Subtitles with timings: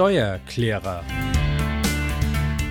[0.00, 1.04] Steuerklärer.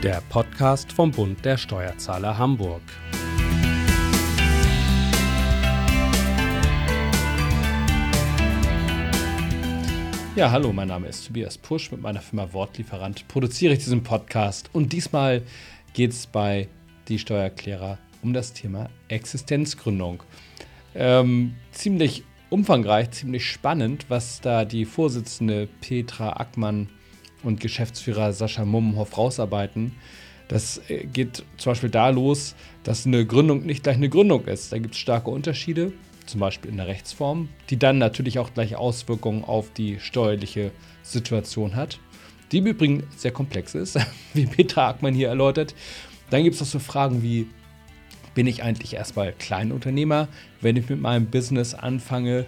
[0.02, 2.82] Der Podcast vom Bund der Steuerzahler Hamburg.
[10.36, 11.92] Ja, hallo, mein Name ist Tobias Pusch.
[11.92, 14.72] Mit meiner Firma Wortlieferant produziere ich diesen Podcast.
[14.74, 15.44] Und diesmal
[15.94, 16.68] geht es bei
[17.10, 20.24] Die Steuerklärer um das Thema Existenzgründung.
[20.96, 26.90] Ähm, ziemlich umfangreich, ziemlich spannend, was da die Vorsitzende Petra Ackmann
[27.44, 29.96] und Geschäftsführer Sascha Mummenhoff rausarbeiten.
[30.48, 34.72] Das äh, geht zum Beispiel da los, dass eine Gründung nicht gleich eine Gründung ist.
[34.72, 35.94] Da gibt es starke Unterschiede,
[36.26, 40.72] zum Beispiel in der Rechtsform, die dann natürlich auch gleich Auswirkungen auf die steuerliche
[41.04, 42.00] Situation hat,
[42.52, 43.98] die im Übrigen sehr komplex ist,
[44.34, 45.76] wie Petra Ackmann hier erläutert.
[46.30, 47.48] Dann gibt es auch so Fragen wie,
[48.34, 50.28] bin ich eigentlich erstmal Kleinunternehmer,
[50.62, 52.46] wenn ich mit meinem Business anfange?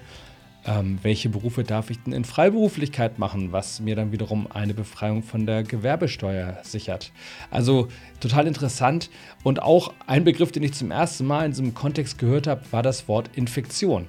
[0.64, 5.24] Ähm, welche Berufe darf ich denn in Freiberuflichkeit machen, was mir dann wiederum eine Befreiung
[5.24, 7.12] von der Gewerbesteuer sichert?
[7.50, 7.88] Also
[8.20, 9.10] total interessant.
[9.44, 12.84] Und auch ein Begriff, den ich zum ersten Mal in diesem Kontext gehört habe, war
[12.84, 14.08] das Wort Infektion.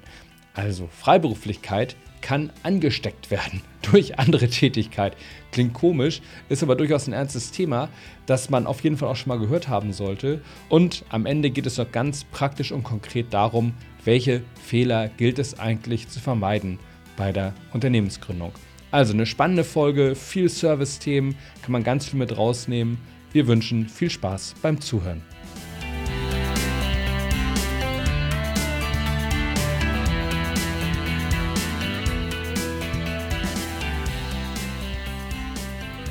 [0.54, 5.16] Also Freiberuflichkeit kann angesteckt werden durch andere Tätigkeit.
[5.50, 7.88] Klingt komisch, ist aber durchaus ein ernstes Thema,
[8.26, 10.40] das man auf jeden Fall auch schon mal gehört haben sollte.
[10.68, 15.58] Und am Ende geht es noch ganz praktisch und konkret darum, welche Fehler gilt es
[15.58, 16.78] eigentlich zu vermeiden
[17.16, 18.52] bei der Unternehmensgründung.
[18.90, 22.98] Also eine spannende Folge, viel Service-Themen, kann man ganz viel mit rausnehmen.
[23.32, 25.22] Wir wünschen viel Spaß beim Zuhören.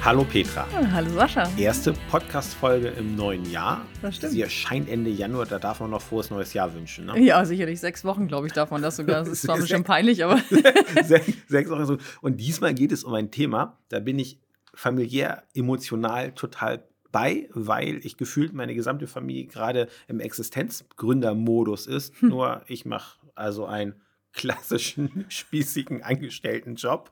[0.03, 0.67] Hallo Petra.
[0.91, 1.47] hallo Sascha.
[1.59, 3.85] Erste Podcast-Folge im neuen Jahr.
[4.01, 4.31] Das stimmt.
[4.31, 7.05] Sie erscheint Ende Januar, da darf man noch frohes neues Jahr wünschen.
[7.05, 7.19] Ne?
[7.19, 7.79] Ja, sicherlich.
[7.79, 9.19] Sechs Wochen, glaube ich, darf man das sogar.
[9.21, 10.41] Das ist zwar ein bisschen peinlich, aber.
[11.03, 11.97] sechs, sechs Wochen so.
[12.21, 14.39] Und diesmal geht es um ein Thema, da bin ich
[14.73, 22.19] familiär, emotional total bei, weil ich gefühlt meine gesamte Familie gerade im Existenzgründermodus ist.
[22.21, 22.29] Hm.
[22.29, 23.93] Nur ich mache also ein
[24.33, 27.11] klassischen, spießigen Angestelltenjob.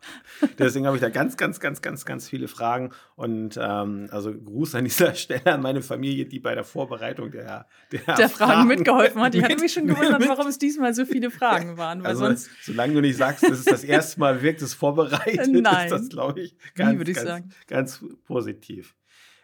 [0.57, 2.91] Deswegen habe ich da ganz, ganz, ganz, ganz, ganz viele Fragen.
[3.15, 7.67] Und ähm, also Gruß an dieser Stelle an meine Familie, die bei der Vorbereitung der,
[7.91, 9.35] der, der Fragen, Fragen, mitgeholfen hat.
[9.35, 12.05] Ich hatte mich schon gewundert, warum es diesmal so viele Fragen waren.
[12.05, 15.85] also, sonst solange du nicht sagst, das ist das erste Mal wirkt es vorbereitet, Nein.
[15.85, 18.95] ist das, glaube ich, ganz, ich ganz, ganz positiv.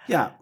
[0.07, 0.39] Ja,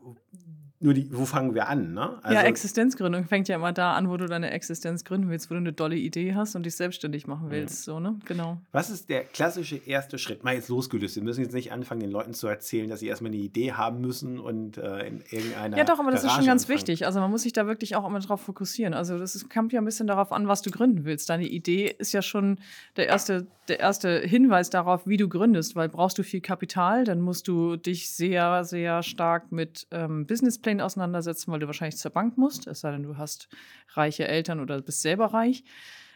[0.83, 1.93] nur die, wo fangen wir an?
[1.93, 2.17] Ne?
[2.21, 5.53] Also, ja, Existenzgründung fängt ja immer da an, wo du deine Existenz gründen willst, wo
[5.53, 7.87] du eine dolle Idee hast und dich selbstständig machen willst.
[7.87, 7.91] Mhm.
[7.91, 8.19] So, ne?
[8.25, 8.57] Genau.
[8.73, 10.43] Was ist der klassische erste Schritt?
[10.43, 11.15] Mal jetzt losgelöst.
[11.15, 14.01] Wir müssen jetzt nicht anfangen, den Leuten zu erzählen, dass sie erstmal eine Idee haben
[14.01, 15.77] müssen und äh, in irgendeiner.
[15.77, 16.77] Ja, doch, aber das Garage ist schon ganz anfangen.
[16.77, 17.05] wichtig.
[17.05, 18.93] Also man muss sich da wirklich auch immer drauf fokussieren.
[18.93, 21.29] Also das ist, kommt ja ein bisschen darauf an, was du gründen willst.
[21.29, 22.59] Deine Idee ist ja schon
[22.97, 27.21] der erste, der erste Hinweis darauf, wie du gründest, weil brauchst du viel Kapital, dann
[27.21, 32.37] musst du dich sehr, sehr stark mit ähm, Businessplänen auseinandersetzen weil du wahrscheinlich zur Bank
[32.37, 33.49] musst, es sei denn, du hast
[33.93, 35.63] reiche Eltern oder bist selber reich.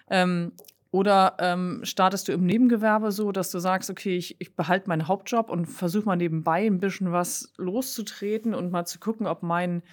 [0.10, 0.54] Ähm,
[0.92, 5.08] oder ähm, startest du im Nebengewerbe so, dass du sagst, okay, ich, ich behalte meinen
[5.08, 9.84] Hauptjob und versuche mal nebenbei ein bisschen was loszutreten und mal zu gucken, ob mein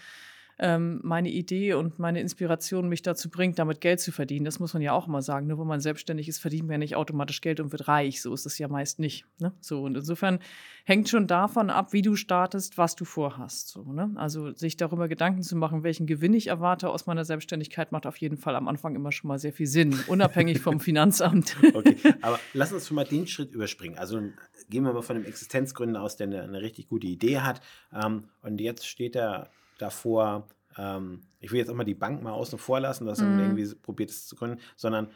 [0.59, 4.45] ähm, meine Idee und meine Inspiration mich dazu bringt, damit Geld zu verdienen.
[4.45, 5.47] Das muss man ja auch immer sagen.
[5.47, 8.23] Nur wo man selbstständig ist, verdient man ja nicht automatisch Geld und wird reich.
[8.23, 9.27] So ist es ja meist nicht.
[9.41, 9.53] Ne?
[9.61, 10.39] So, und insofern
[10.85, 13.69] hängt schon davon ab, wie du startest, was du vorhast.
[13.69, 14.13] So, ne?
[14.17, 18.17] Also sich darüber Gedanken zu machen, welchen Gewinn ich erwarte aus meiner Selbstständigkeit, macht auf
[18.19, 21.57] jeden Fall am Anfang immer schon mal sehr viel Sinn, unabhängig vom Finanzamt.
[21.75, 23.99] okay, aber lass uns schon mal den Schritt überspringen.
[23.99, 24.21] Also
[24.69, 27.61] gehen wir mal von einem Existenzgründer aus, der eine, eine richtig gute Idee hat.
[27.93, 32.33] Ähm, und jetzt steht er davor, ähm, ich will jetzt auch mal die Bank mal
[32.33, 33.41] außen vor lassen, dass man mhm.
[33.41, 35.09] irgendwie probiert es zu gründen, sondern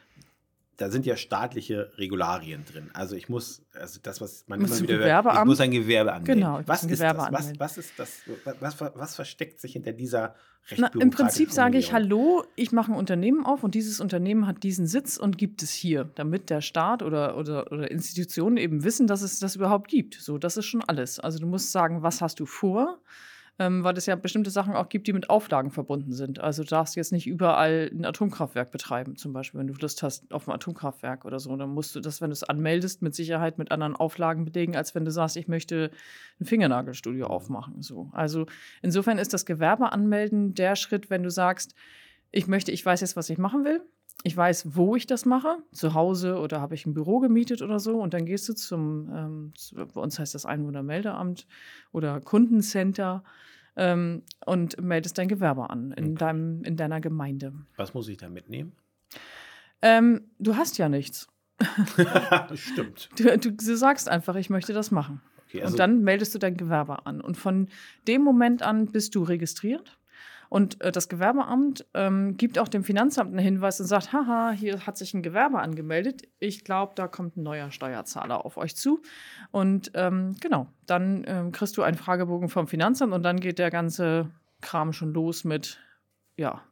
[0.78, 2.90] da sind ja staatliche Regularien drin.
[2.94, 6.12] Also ich muss, also das, was man muss immer wieder hört, ich muss ein Gewerbe
[6.12, 6.40] anmelden.
[6.40, 7.32] Genau, was ein ist Gewerbe das?
[7.32, 8.22] Was, was ist das?
[8.44, 10.36] Was, was, was, versteckt sich hinter dieser
[10.70, 14.46] recht Na, Im Prinzip sage ich, hallo, ich mache ein Unternehmen auf und dieses Unternehmen
[14.46, 18.84] hat diesen Sitz und gibt es hier, damit der Staat oder, oder, oder Institutionen eben
[18.84, 20.14] wissen, dass es das überhaupt gibt.
[20.14, 21.18] So, das ist schon alles.
[21.18, 23.00] Also du musst sagen, was hast du vor?
[23.58, 26.38] Ähm, weil es ja bestimmte Sachen auch gibt, die mit Auflagen verbunden sind.
[26.38, 30.32] Also du darfst jetzt nicht überall ein Atomkraftwerk betreiben, zum Beispiel, wenn du Lust hast
[30.32, 31.56] auf ein Atomkraftwerk oder so.
[31.56, 34.94] Dann musst du das, wenn du es anmeldest, mit Sicherheit mit anderen Auflagen belegen, als
[34.94, 35.90] wenn du sagst, ich möchte
[36.40, 37.82] ein Fingernagelstudio aufmachen.
[37.82, 38.10] So.
[38.12, 38.46] Also
[38.80, 41.74] insofern ist das Gewerbe anmelden der Schritt, wenn du sagst,
[42.30, 43.82] ich möchte, ich weiß jetzt, was ich machen will.
[44.24, 47.78] Ich weiß, wo ich das mache, zu Hause oder habe ich ein Büro gemietet oder
[47.78, 48.00] so.
[48.00, 49.52] Und dann gehst du zum, ähm,
[49.94, 51.46] bei uns heißt das Einwohnermeldeamt
[51.92, 53.22] oder Kundencenter
[53.76, 56.14] ähm, und meldest dein Gewerbe an in, okay.
[56.16, 57.52] deinem, in deiner Gemeinde.
[57.76, 58.72] Was muss ich da mitnehmen?
[59.82, 61.28] Ähm, du hast ja nichts.
[62.54, 63.08] Stimmt.
[63.16, 65.20] Du, du, du, sagst einfach, ich möchte das machen.
[65.46, 67.20] Okay, also und dann meldest du dein Gewerbe an.
[67.20, 67.68] Und von
[68.06, 69.97] dem Moment an bist du registriert.
[70.48, 74.86] Und äh, das Gewerbeamt ähm, gibt auch dem Finanzamt einen Hinweis und sagt, haha, hier
[74.86, 76.22] hat sich ein Gewerbe angemeldet.
[76.38, 79.02] Ich glaube, da kommt ein neuer Steuerzahler auf euch zu.
[79.50, 83.70] Und ähm, genau, dann ähm, kriegst du einen Fragebogen vom Finanzamt und dann geht der
[83.70, 84.30] ganze
[84.60, 85.78] Kram schon los mit,
[86.36, 86.62] ja,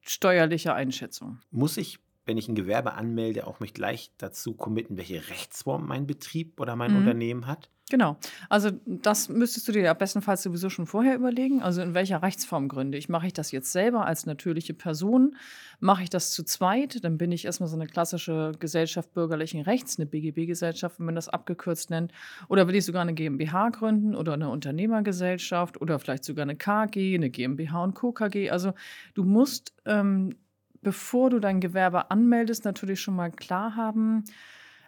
[0.00, 1.40] steuerlicher Einschätzung.
[1.50, 6.06] muss ich, wenn ich ein Gewerbe anmelde, auch mich gleich dazu committen, welche Rechtsform mein
[6.06, 6.98] Betrieb oder mein Mhm.
[6.98, 7.70] Unternehmen hat?
[7.90, 8.18] Genau.
[8.50, 11.62] Also das müsstest du dir ja bestenfalls sowieso schon vorher überlegen.
[11.62, 13.08] Also in welcher Rechtsform gründe ich?
[13.08, 15.36] Mache ich das jetzt selber als natürliche Person?
[15.80, 17.02] Mache ich das zu zweit?
[17.02, 21.30] Dann bin ich erstmal so eine klassische Gesellschaft bürgerlichen Rechts, eine BGB-Gesellschaft, wenn man das
[21.30, 22.12] abgekürzt nennt.
[22.48, 27.14] Oder will ich sogar eine GmbH gründen oder eine Unternehmergesellschaft oder vielleicht sogar eine KG,
[27.14, 28.12] eine GmbH und Co.
[28.12, 28.50] KG.
[28.50, 28.74] Also
[29.14, 30.34] du musst, ähm,
[30.82, 34.24] bevor du dein Gewerbe anmeldest, natürlich schon mal klar haben,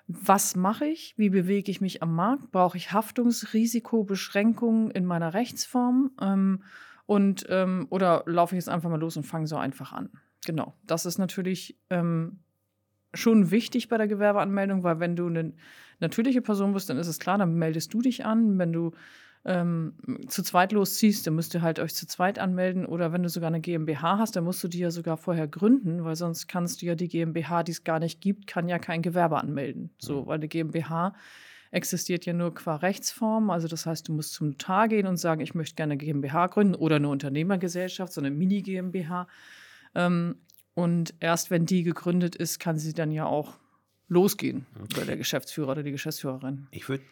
[0.09, 1.15] was mache ich?
[1.17, 2.51] Wie bewege ich mich am Markt?
[2.51, 6.11] Brauche ich Haftungsrisikobeschränkungen in meiner Rechtsform?
[6.21, 6.65] Ähm,
[7.07, 10.11] und, ähm, oder laufe ich jetzt einfach mal los und fange so einfach an?
[10.45, 10.75] Genau.
[10.85, 12.41] Das ist natürlich ähm,
[13.15, 15.53] schon wichtig bei der Gewerbeanmeldung, weil wenn du eine
[16.01, 18.59] natürliche Person bist, dann ist es klar, dann meldest du dich an.
[18.59, 18.93] Wenn du
[19.45, 19.95] ähm,
[20.29, 22.85] zu zweit losziehst, dann müsst ihr halt euch zu zweit anmelden.
[22.85, 26.05] Oder wenn du sogar eine GmbH hast, dann musst du die ja sogar vorher gründen,
[26.05, 29.03] weil sonst kannst du ja die GmbH, die es gar nicht gibt, kann ja kein
[29.03, 29.91] Gewerbe anmelden.
[29.99, 31.15] So, weil eine GmbH
[31.71, 33.49] existiert ja nur qua Rechtsform.
[33.51, 36.49] Also das heißt, du musst zum Notar gehen und sagen, ich möchte gerne eine GmbH
[36.49, 39.27] gründen oder eine Unternehmergesellschaft, so eine Mini-GmbH.
[39.95, 40.37] Ähm,
[40.75, 43.59] und erst wenn die gegründet ist, kann sie dann ja auch
[44.09, 44.67] losgehen.
[44.95, 46.67] Oder der Geschäftsführer oder die Geschäftsführerin.
[46.73, 47.05] Ich würde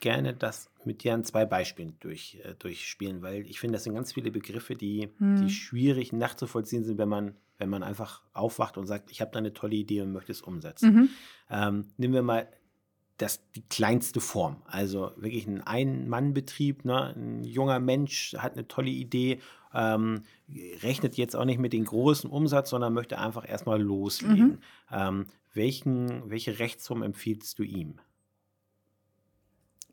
[0.00, 3.94] gerne das mit dir an zwei Beispielen durch, äh, durchspielen, weil ich finde, das sind
[3.94, 5.42] ganz viele Begriffe, die, Hm.
[5.42, 9.38] die schwierig nachzuvollziehen sind, wenn man, wenn man einfach aufwacht und sagt, ich habe da
[9.38, 10.94] eine tolle Idee und möchte es umsetzen.
[10.94, 11.08] Mhm.
[11.50, 12.48] Ähm, nehmen wir mal
[13.18, 14.62] das, die kleinste Form.
[14.66, 17.14] Also wirklich ein Ein-Mann-Betrieb, ne?
[17.16, 19.40] ein junger Mensch hat eine tolle Idee,
[19.74, 20.22] ähm,
[20.82, 24.46] rechnet jetzt auch nicht mit dem großen Umsatz, sondern möchte einfach erstmal loslegen.
[24.46, 24.58] Mhm.
[24.92, 27.98] Ähm, welchen, welche Rechtsform empfiehlst du ihm?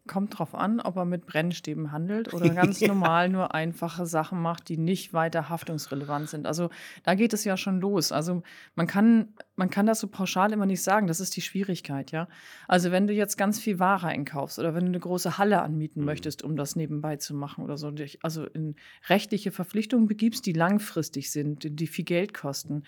[0.07, 4.69] Kommt drauf an, ob er mit Brennstäben handelt oder ganz normal nur einfache Sachen macht,
[4.69, 6.45] die nicht weiter haftungsrelevant sind.
[6.45, 6.69] Also
[7.03, 8.11] da geht es ja schon los.
[8.11, 8.43] Also
[8.75, 11.07] man kann, man kann das so pauschal immer nicht sagen.
[11.07, 12.27] Das ist die Schwierigkeit, ja.
[12.67, 16.01] Also wenn du jetzt ganz viel Ware einkaufst oder wenn du eine große Halle anmieten
[16.01, 16.05] Mhm.
[16.05, 18.75] möchtest, um das nebenbei zu machen oder so, dich also in
[19.09, 22.83] rechtliche Verpflichtungen begibst, die langfristig sind, die- die viel Geld kosten,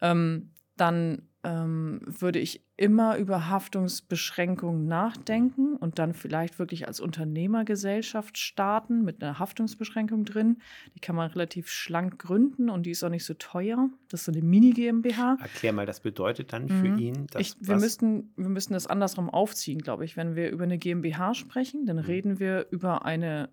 [0.00, 8.36] ähm, dann ähm, würde ich immer über Haftungsbeschränkungen nachdenken und dann vielleicht wirklich als Unternehmergesellschaft
[8.36, 10.58] starten mit einer Haftungsbeschränkung drin.
[10.96, 13.88] Die kann man relativ schlank gründen und die ist auch nicht so teuer.
[14.08, 15.36] Das ist so eine Mini-GmbH.
[15.40, 16.98] Erklär mal, das bedeutet dann für Mhm.
[16.98, 20.16] ihn, dass Ich, wir, müssten, wir müssten das andersrum aufziehen, glaube ich.
[20.16, 22.02] Wenn wir über eine GmbH sprechen, dann Mhm.
[22.02, 23.50] reden wir über eine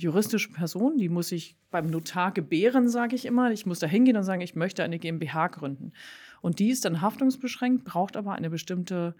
[0.00, 3.50] juristische Person, die muss sich beim Notar gebären, sage ich immer.
[3.52, 5.92] Ich muss da hingehen und sagen, ich möchte eine GmbH gründen.
[6.40, 9.14] Und die ist dann haftungsbeschränkt, braucht aber eine bestimmte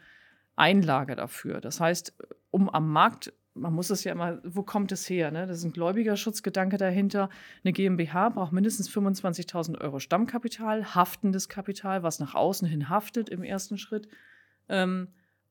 [0.56, 1.60] Einlage dafür.
[1.60, 2.14] Das heißt,
[2.50, 5.30] um am Markt, man muss es ja immer, wo kommt es her?
[5.30, 5.46] Ne?
[5.46, 7.28] Das ist ein Gläubigerschutzgedanke dahinter.
[7.64, 13.42] Eine GmbH braucht mindestens 25.000 Euro Stammkapital, haftendes Kapital, was nach außen hin haftet im
[13.42, 14.08] ersten Schritt,
[14.68, 15.08] ähm,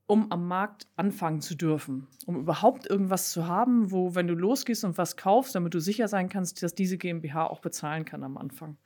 [0.09, 2.07] um am Markt anfangen zu dürfen.
[2.25, 6.07] Um überhaupt irgendwas zu haben, wo, wenn du losgehst und was kaufst, damit du sicher
[6.07, 8.77] sein kannst, dass diese GmbH auch bezahlen kann am Anfang.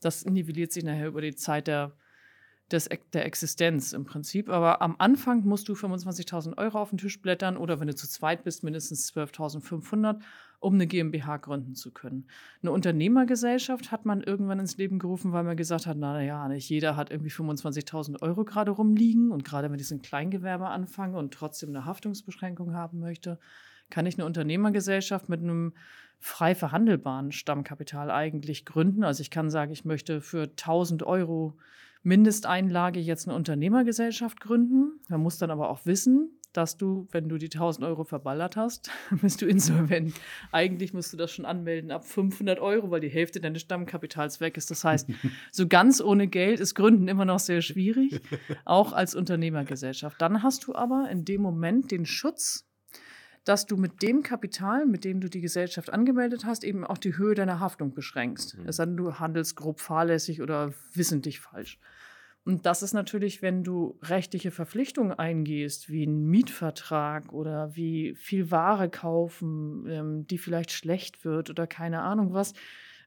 [0.00, 1.92] Das nivelliert sich nachher über die Zeit der,
[2.70, 4.48] des, der Existenz im Prinzip.
[4.48, 8.08] Aber am Anfang musst du 25.000 Euro auf den Tisch blättern oder wenn du zu
[8.08, 10.22] zweit bist, mindestens 12.500,
[10.66, 12.26] um eine GmbH gründen zu können.
[12.60, 16.96] Eine Unternehmergesellschaft hat man irgendwann ins Leben gerufen, weil man gesagt hat, naja, nicht jeder
[16.96, 21.68] hat irgendwie 25.000 Euro gerade rumliegen und gerade wenn ich ein Kleingewerbe anfange und trotzdem
[21.68, 23.38] eine Haftungsbeschränkung haben möchte,
[23.90, 25.72] kann ich eine Unternehmergesellschaft mit einem
[26.18, 29.04] frei verhandelbaren Stammkapital eigentlich gründen.
[29.04, 31.56] Also ich kann sagen, ich möchte für 1000 Euro
[32.02, 34.98] Mindesteinlage jetzt eine Unternehmergesellschaft gründen.
[35.08, 38.90] Man muss dann aber auch wissen, dass du, wenn du die 1000 Euro verballert hast,
[39.22, 40.14] bist du insolvent.
[40.52, 44.56] Eigentlich musst du das schon anmelden ab 500 Euro, weil die Hälfte deines Stammkapitals weg
[44.56, 44.70] ist.
[44.70, 45.08] Das heißt,
[45.52, 48.20] so ganz ohne Geld ist Gründen immer noch sehr schwierig,
[48.64, 50.20] auch als Unternehmergesellschaft.
[50.20, 52.66] Dann hast du aber in dem Moment den Schutz,
[53.44, 57.16] dass du mit dem Kapital, mit dem du die Gesellschaft angemeldet hast, eben auch die
[57.16, 58.56] Höhe deiner Haftung beschränkst.
[58.66, 61.78] Es sei denn, du handelst grob fahrlässig oder wissentlich falsch.
[62.46, 68.52] Und das ist natürlich, wenn du rechtliche Verpflichtungen eingehst, wie einen Mietvertrag oder wie viel
[68.52, 72.54] Ware kaufen, ähm, die vielleicht schlecht wird oder keine Ahnung was,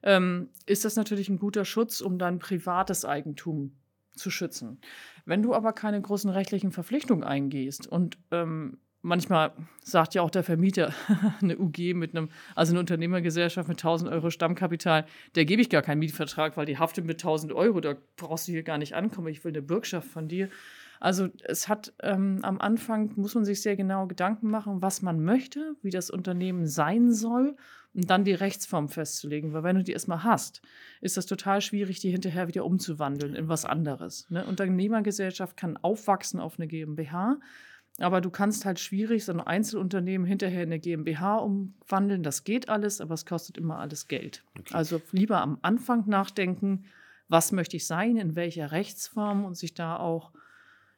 [0.02, 3.78] ähm, ist das natürlich ein guter Schutz, um dein privates Eigentum
[4.14, 4.78] zu schützen.
[5.24, 9.52] Wenn du aber keine großen rechtlichen Verpflichtungen eingehst und ähm, manchmal
[9.82, 10.92] sagt ja auch der Vermieter,
[11.40, 15.82] eine UG mit einem, also eine Unternehmergesellschaft mit 1000 Euro Stammkapital, der gebe ich gar
[15.82, 19.28] keinen Mietvertrag, weil die haftet mit 1000 Euro, da brauchst du hier gar nicht ankommen,
[19.28, 20.48] ich will eine Bürgschaft von dir.
[21.00, 25.24] Also es hat ähm, am Anfang, muss man sich sehr genau Gedanken machen, was man
[25.24, 27.56] möchte, wie das Unternehmen sein soll
[27.94, 29.54] und dann die Rechtsform festzulegen.
[29.54, 30.60] Weil wenn du die erstmal hast,
[31.00, 34.28] ist das total schwierig, die hinterher wieder umzuwandeln in was anderes.
[34.28, 34.44] Ne?
[34.44, 37.38] Unternehmergesellschaft kann aufwachsen auf eine GmbH
[38.00, 42.22] aber du kannst halt schwierig so ein Einzelunternehmen hinterher in eine GmbH umwandeln.
[42.22, 44.42] Das geht alles, aber es kostet immer alles Geld.
[44.58, 44.74] Okay.
[44.74, 46.84] Also lieber am Anfang nachdenken,
[47.28, 50.32] was möchte ich sein, in welcher Rechtsform und sich da auch,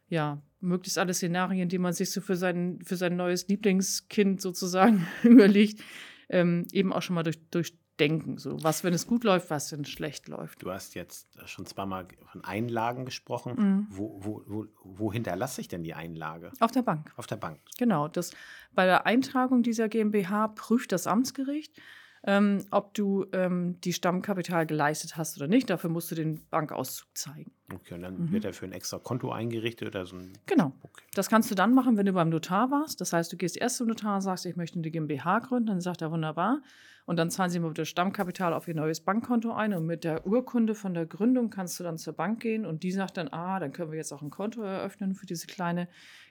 [0.09, 5.07] ja, möglichst alle Szenarien, die man sich so für sein, für sein neues Lieblingskind sozusagen
[5.25, 5.83] überlegt,
[6.29, 8.37] ähm, eben auch schon mal durch, durch, denken.
[8.39, 10.63] So, was, wenn es gut läuft, was, wenn es schlecht läuft.
[10.63, 13.55] Du hast jetzt schon zweimal von Einlagen gesprochen.
[13.57, 13.87] Mhm.
[13.91, 16.51] Wo, wo, wo, wo hinterlasse ich denn die Einlage?
[16.59, 17.13] Auf der Bank.
[17.17, 17.61] Auf der Bank.
[17.79, 18.09] Genau.
[18.09, 18.33] Das,
[18.73, 21.81] bei der Eintragung dieser GmbH prüft das Amtsgericht,
[22.25, 25.69] ähm, ob du ähm, die Stammkapital geleistet hast oder nicht.
[25.71, 27.51] Dafür musst du den Bankauszug zeigen.
[27.73, 28.33] Okay, und dann mhm.
[28.33, 30.33] wird dafür ein extra Konto eingerichtet oder so ein.
[30.47, 30.73] Genau.
[30.83, 31.05] Okay.
[31.15, 33.01] Das kannst du dann machen, wenn du beim Notar warst.
[33.01, 36.03] Das heißt, du gehst erst zum Notar, sagst, ich möchte eine GmbH gründen, dann sagt
[36.03, 36.63] er wunderbar.
[37.05, 39.75] Und dann zahlen sie mit das Stammkapital auf ihr neues Bankkonto ein.
[39.75, 42.93] Und mit der Urkunde von der Gründung kannst du dann zur Bank gehen und die
[42.93, 45.89] sagt dann, ah, dann können wir jetzt auch ein Konto eröffnen für diese kleine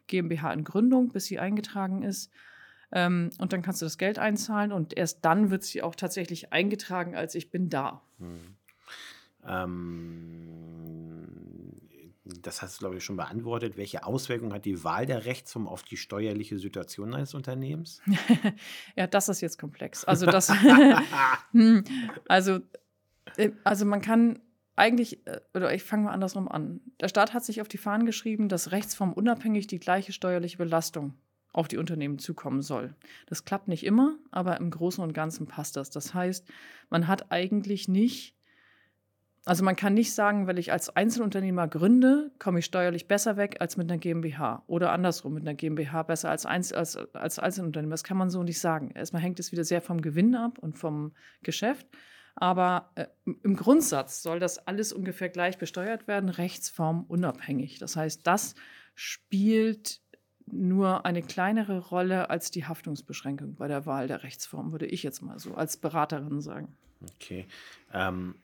[0.08, 2.32] GmbH in Gründung, bis sie eingetragen ist.
[2.92, 6.52] Ähm, und dann kannst du das Geld einzahlen und erst dann wird sie auch tatsächlich
[6.52, 8.02] eingetragen, als ich bin da.
[8.20, 8.40] Hm.
[9.48, 10.72] Ähm,
[12.24, 13.78] das hast du, glaube ich, schon beantwortet.
[13.78, 18.02] Welche Auswirkungen hat die Wahl der Rechtsform auf die steuerliche Situation eines Unternehmens?
[18.96, 20.06] ja, das ist jetzt komplex.
[20.06, 20.50] Also, das,
[21.52, 21.84] hm,
[22.28, 22.60] also,
[23.38, 24.40] äh, also man kann
[24.76, 26.82] eigentlich, äh, oder ich fange mal andersrum an.
[27.00, 31.14] Der Staat hat sich auf die Fahnen geschrieben, dass Rechtsform unabhängig die gleiche steuerliche Belastung
[31.54, 32.96] auf die Unternehmen zukommen soll.
[33.28, 35.90] Das klappt nicht immer, aber im Großen und Ganzen passt das.
[35.90, 36.48] Das heißt,
[36.90, 38.36] man hat eigentlich nicht,
[39.46, 43.58] also man kann nicht sagen, weil ich als Einzelunternehmer gründe, komme ich steuerlich besser weg
[43.60, 47.94] als mit einer GmbH oder andersrum mit einer GmbH besser als, Einzel, als, als Einzelunternehmer.
[47.94, 48.92] Das kann man so nicht sagen.
[48.92, 51.88] Erstmal hängt es wieder sehr vom Gewinn ab und vom Geschäft.
[52.36, 53.08] Aber äh,
[53.44, 57.80] im Grundsatz soll das alles ungefähr gleich besteuert werden, rechtsformunabhängig.
[57.80, 58.56] Das heißt, das
[58.96, 60.02] spielt
[60.48, 65.22] nur eine kleinere Rolle als die Haftungsbeschränkung bei der Wahl der Rechtsform, würde ich jetzt
[65.22, 66.76] mal so als Beraterin sagen.
[67.16, 67.48] Okay.
[67.94, 68.36] Ähm,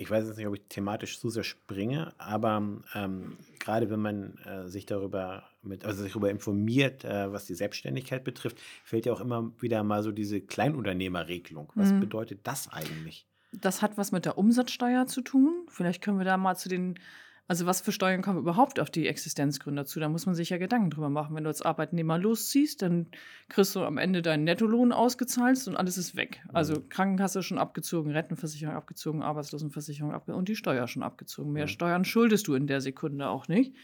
[0.00, 2.62] ich weiß jetzt nicht, ob ich thematisch zu sehr springe, aber
[2.94, 7.54] ähm, gerade wenn man äh, sich darüber mit, also sich darüber informiert, äh, was die
[7.54, 11.72] Selbstständigkeit betrifft, fällt ja auch immer wieder mal so diese Kleinunternehmerregelung.
[11.74, 11.98] Was mhm.
[11.98, 13.26] bedeutet das eigentlich?
[13.52, 15.66] Das hat was mit der Umsatzsteuer zu tun.
[15.68, 16.98] Vielleicht können wir da mal zu den
[17.48, 19.98] also was für Steuern kommen überhaupt auf die Existenzgründer zu?
[20.00, 21.34] Da muss man sich ja Gedanken drüber machen.
[21.34, 23.06] Wenn du als Arbeitnehmer losziehst, dann
[23.48, 26.42] kriegst du am Ende deinen Nettolohn ausgezahlt und alles ist weg.
[26.52, 26.88] Also mhm.
[26.90, 31.52] Krankenkasse schon abgezogen, Rentenversicherung abgezogen, Arbeitslosenversicherung abgezogen und die Steuer schon abgezogen.
[31.52, 31.68] Mehr mhm.
[31.68, 33.74] Steuern schuldest du in der Sekunde auch nicht.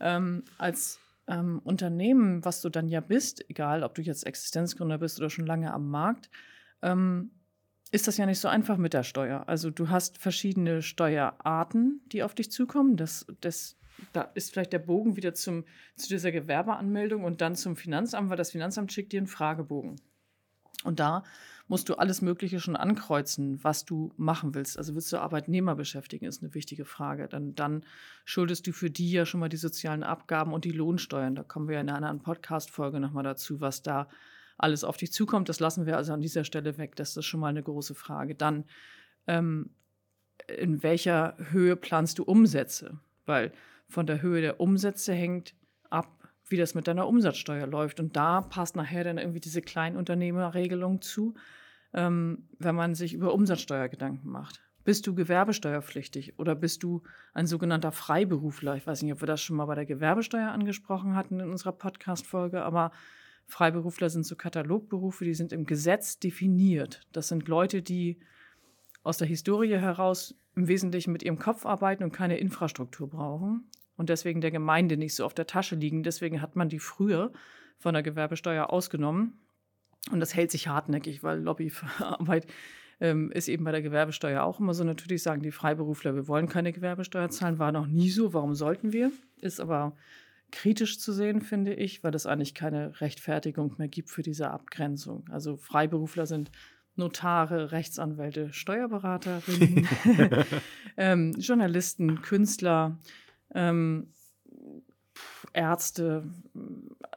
[0.00, 5.20] Ähm, als ähm, Unternehmen, was du dann ja bist, egal ob du jetzt Existenzgründer bist
[5.20, 6.28] oder schon lange am Markt,
[6.82, 7.30] ähm,
[7.90, 9.44] ist das ja nicht so einfach mit der Steuer.
[9.48, 12.96] Also du hast verschiedene Steuerarten, die auf dich zukommen.
[12.96, 13.76] Das, das,
[14.12, 15.64] da ist vielleicht der Bogen wieder zum,
[15.96, 19.96] zu dieser Gewerbeanmeldung und dann zum Finanzamt, weil das Finanzamt schickt dir einen Fragebogen.
[20.84, 21.24] Und da
[21.66, 24.78] musst du alles Mögliche schon ankreuzen, was du machen willst.
[24.78, 27.28] Also willst du Arbeitnehmer beschäftigen, ist eine wichtige Frage.
[27.28, 27.84] Dann, dann
[28.24, 31.34] schuldest du für die ja schon mal die sozialen Abgaben und die Lohnsteuern.
[31.34, 34.08] Da kommen wir in einer anderen Podcast-Folge nochmal dazu, was da
[34.62, 35.48] alles auf dich zukommt.
[35.48, 36.96] Das lassen wir also an dieser Stelle weg.
[36.96, 38.34] Das ist schon mal eine große Frage.
[38.34, 38.64] Dann,
[39.26, 39.70] ähm,
[40.48, 42.98] in welcher Höhe planst du Umsätze?
[43.26, 43.52] Weil
[43.88, 45.54] von der Höhe der Umsätze hängt
[45.88, 48.00] ab, wie das mit deiner Umsatzsteuer läuft.
[48.00, 51.34] Und da passt nachher dann irgendwie diese Kleinunternehmerregelung zu,
[51.92, 54.60] ähm, wenn man sich über Umsatzsteuer Gedanken macht.
[54.84, 57.02] Bist du gewerbesteuerpflichtig oder bist du
[57.34, 58.76] ein sogenannter Freiberufler?
[58.76, 61.72] Ich weiß nicht, ob wir das schon mal bei der Gewerbesteuer angesprochen hatten in unserer
[61.72, 62.90] Podcast-Folge, aber
[63.50, 67.02] Freiberufler sind so Katalogberufe, die sind im Gesetz definiert.
[67.12, 68.18] Das sind Leute, die
[69.02, 73.64] aus der Historie heraus im Wesentlichen mit ihrem Kopf arbeiten und keine Infrastruktur brauchen
[73.96, 76.02] und deswegen der Gemeinde nicht so auf der Tasche liegen.
[76.02, 77.32] Deswegen hat man die früher
[77.78, 79.38] von der Gewerbesteuer ausgenommen.
[80.10, 82.46] Und das hält sich hartnäckig, weil Lobbyarbeit
[83.00, 84.84] ähm, ist eben bei der Gewerbesteuer auch immer so.
[84.84, 88.32] Natürlich sagen die Freiberufler, wir wollen keine Gewerbesteuer zahlen, war noch nie so.
[88.32, 89.10] Warum sollten wir?
[89.36, 89.96] Ist aber
[90.50, 95.24] kritisch zu sehen, finde ich, weil es eigentlich keine Rechtfertigung mehr gibt für diese Abgrenzung.
[95.30, 96.50] Also Freiberufler sind
[96.96, 99.88] Notare, Rechtsanwälte, Steuerberaterinnen,
[100.96, 102.98] ähm, Journalisten, Künstler,
[103.54, 104.12] ähm,
[105.52, 106.24] Ärzte,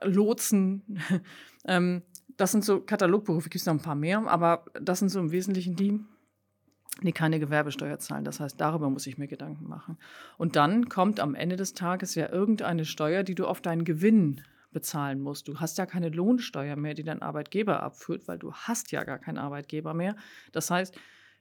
[0.01, 0.99] Lotsen.
[1.65, 2.03] ähm,
[2.37, 5.31] das sind so Katalogberufe, gibt es noch ein paar mehr, aber das sind so im
[5.31, 5.99] Wesentlichen die,
[7.01, 8.23] die keine Gewerbesteuer zahlen.
[8.23, 9.97] Das heißt, darüber muss ich mir Gedanken machen.
[10.37, 14.41] Und dann kommt am Ende des Tages ja irgendeine Steuer, die du auf deinen Gewinn
[14.71, 15.47] bezahlen musst.
[15.47, 19.19] Du hast ja keine Lohnsteuer mehr, die dein Arbeitgeber abführt, weil du hast ja gar
[19.19, 20.15] keinen Arbeitgeber mehr.
[20.51, 20.97] Das heißt,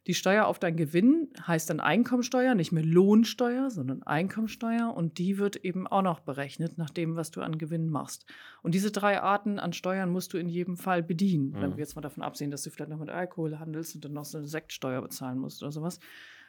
[0.08, 4.92] die Steuer auf deinen Gewinn heißt dann Einkommensteuer, nicht mehr Lohnsteuer, sondern Einkommensteuer.
[4.94, 8.26] Und die wird eben auch noch berechnet nach dem, was du an Gewinn machst.
[8.62, 11.50] Und diese drei Arten an Steuern musst du in jedem Fall bedienen.
[11.50, 11.60] Mhm.
[11.60, 14.12] Wenn wir jetzt mal davon absehen, dass du vielleicht noch mit Alkohol handelst und dann
[14.12, 16.00] noch so eine Sektsteuer bezahlen musst oder sowas.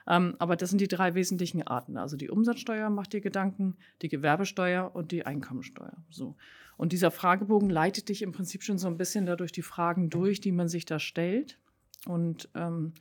[0.07, 1.97] Ähm, aber das sind die drei wesentlichen Arten.
[1.97, 5.95] Also die Umsatzsteuer macht dir Gedanken, die Gewerbesteuer und die Einkommensteuer.
[6.09, 6.35] So.
[6.75, 10.41] Und dieser Fragebogen leitet dich im Prinzip schon so ein bisschen dadurch die Fragen durch,
[10.41, 11.59] die man sich da stellt.
[12.05, 12.93] Und ähm,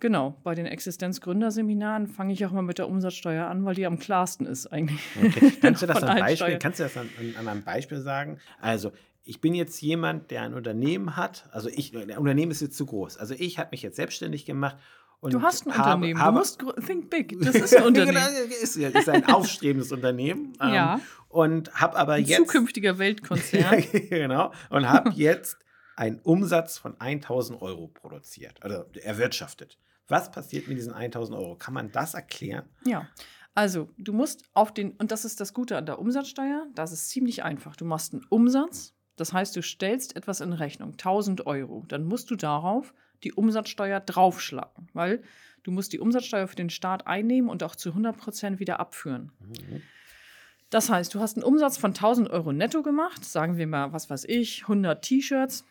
[0.00, 3.98] Genau, bei den Existenzgründerseminaren fange ich auch mal mit der Umsatzsteuer an, weil die am
[3.98, 5.00] klarsten ist eigentlich.
[5.20, 5.52] Okay.
[5.60, 8.38] Kannst du das an Beispiel, kannst du das an, an, einem Beispiel sagen?
[8.60, 8.92] Also,
[9.24, 11.48] ich bin jetzt jemand, der ein Unternehmen hat.
[11.50, 13.18] Also, ich, der Unternehmen ist jetzt zu groß.
[13.18, 14.76] Also, ich habe mich jetzt selbstständig gemacht.
[15.20, 17.36] du hast ein habe, Unternehmen, habe, du musst think big.
[17.40, 18.14] Das ist ein Unternehmen.
[18.14, 20.52] genau, ist, ist ein aufstrebendes Unternehmen.
[20.60, 21.00] Ähm, ja.
[21.28, 22.38] Und habe aber ein jetzt.
[22.38, 23.84] Zukünftiger Weltkonzern.
[24.10, 24.52] genau.
[24.70, 25.58] Und habe jetzt
[25.96, 29.76] einen Umsatz von 1000 Euro produziert, oder erwirtschaftet.
[30.08, 31.56] Was passiert mit diesen 1000 Euro?
[31.56, 32.64] Kann man das erklären?
[32.84, 33.08] Ja.
[33.54, 37.10] Also, du musst auf den, und das ist das Gute an der Umsatzsteuer, das ist
[37.10, 37.76] ziemlich einfach.
[37.76, 41.84] Du machst einen Umsatz, das heißt, du stellst etwas in Rechnung, 1000 Euro.
[41.88, 45.22] Dann musst du darauf die Umsatzsteuer draufschlagen, weil
[45.64, 49.32] du musst die Umsatzsteuer für den Staat einnehmen und auch zu 100 Prozent wieder abführen.
[49.40, 49.82] Mhm.
[50.70, 54.08] Das heißt, du hast einen Umsatz von 1000 Euro netto gemacht, sagen wir mal, was
[54.08, 55.64] weiß ich, 100 T-Shirts.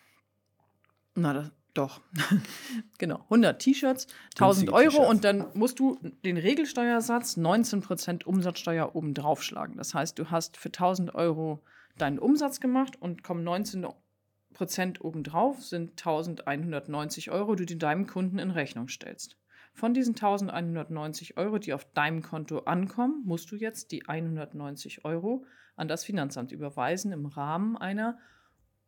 [1.15, 2.01] Na, das, doch,
[2.97, 9.77] genau, 100 T-Shirts, 1000 Euro und dann musst du den Regelsteuersatz 19% Umsatzsteuer oben schlagen.
[9.77, 11.63] Das heißt, du hast für 1000 Euro
[11.97, 18.51] deinen Umsatz gemacht und kommen 19% obendrauf, sind 1190 Euro, die du deinem Kunden in
[18.51, 19.37] Rechnung stellst.
[19.73, 25.45] Von diesen 1190 Euro, die auf deinem Konto ankommen, musst du jetzt die 190 Euro
[25.75, 28.17] an das Finanzamt überweisen im Rahmen einer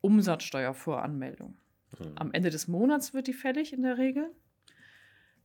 [0.02, 1.58] Umsatzsteuervoranmeldung.
[1.98, 2.12] Mhm.
[2.16, 4.32] Am Ende des Monats wird die fällig in der Regel,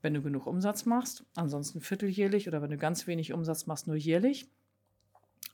[0.03, 1.25] wenn du genug Umsatz machst.
[1.35, 4.51] Ansonsten vierteljährlich oder wenn du ganz wenig Umsatz machst, nur jährlich.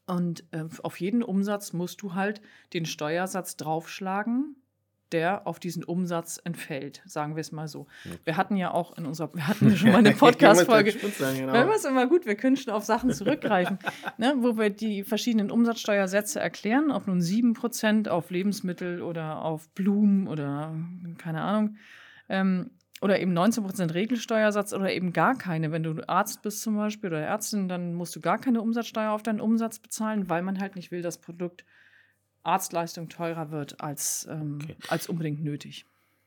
[0.06, 2.40] Und äh, auf jeden Umsatz musst du halt
[2.72, 4.56] den Steuersatz draufschlagen,
[5.12, 7.86] der auf diesen Umsatz entfällt, sagen wir es mal so.
[8.24, 10.92] Wir hatten ja auch in unserer, wir hatten ja schon mal eine Podcast-Folge.
[10.92, 11.52] genau.
[11.52, 13.78] Das ist immer gut, wir können schon auf Sachen zurückgreifen,
[14.18, 20.28] ne, wo wir die verschiedenen Umsatzsteuersätze erklären, ob nun 7% auf Lebensmittel oder auf Blumen
[20.28, 20.74] oder
[21.18, 21.76] keine Ahnung.
[22.28, 22.70] Ähm,
[23.00, 25.72] oder eben 19% Regelsteuersatz oder eben gar keine.
[25.72, 29.22] Wenn du Arzt bist zum Beispiel oder Ärztin, dann musst du gar keine Umsatzsteuer auf
[29.22, 31.64] deinen Umsatz bezahlen, weil man halt nicht will, das Produkt
[32.42, 34.76] Arztleistung teurer wird als, ähm, okay.
[34.88, 35.86] als unbedingt nötig.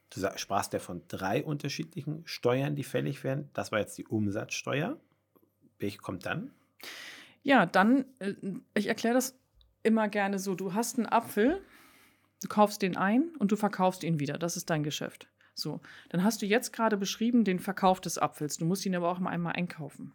[0.10, 3.50] Du sprachst ja von drei unterschiedlichen Steuern, die fällig werden.
[3.54, 4.98] Das war jetzt die Umsatzsteuer.
[5.80, 6.52] Welche kommt dann?
[7.42, 8.34] Ja, dann, äh,
[8.76, 9.38] ich erkläre das
[9.82, 11.62] immer gerne so: Du hast einen Apfel,
[12.42, 14.38] du kaufst den ein und du verkaufst ihn wieder.
[14.38, 15.28] Das ist dein Geschäft.
[15.56, 18.58] So, dann hast du jetzt gerade beschrieben den Verkauf des Apfels.
[18.58, 20.14] Du musst ihn aber auch mal einmal einkaufen.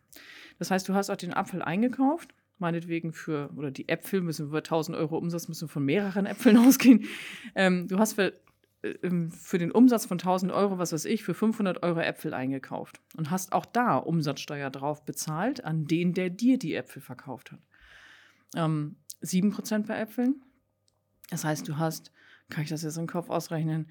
[0.58, 4.58] Das heißt, du hast auch den Apfel eingekauft meinetwegen für, oder die Äpfel müssen wir
[4.58, 7.04] 1000 Euro Umsatz, müssen von mehreren Äpfeln ausgehen.
[7.54, 8.32] Ähm, du hast für,
[8.82, 12.34] äh, ähm, für den Umsatz von 1000 Euro, was weiß ich, für 500 Euro Äpfel
[12.34, 17.52] eingekauft und hast auch da Umsatzsteuer drauf bezahlt, an den, der dir die Äpfel verkauft
[17.52, 17.60] hat.
[18.56, 20.42] Ähm, 7% bei Äpfeln.
[21.30, 22.12] Das heißt, du hast,
[22.48, 23.88] kann ich das jetzt im Kopf ausrechnen,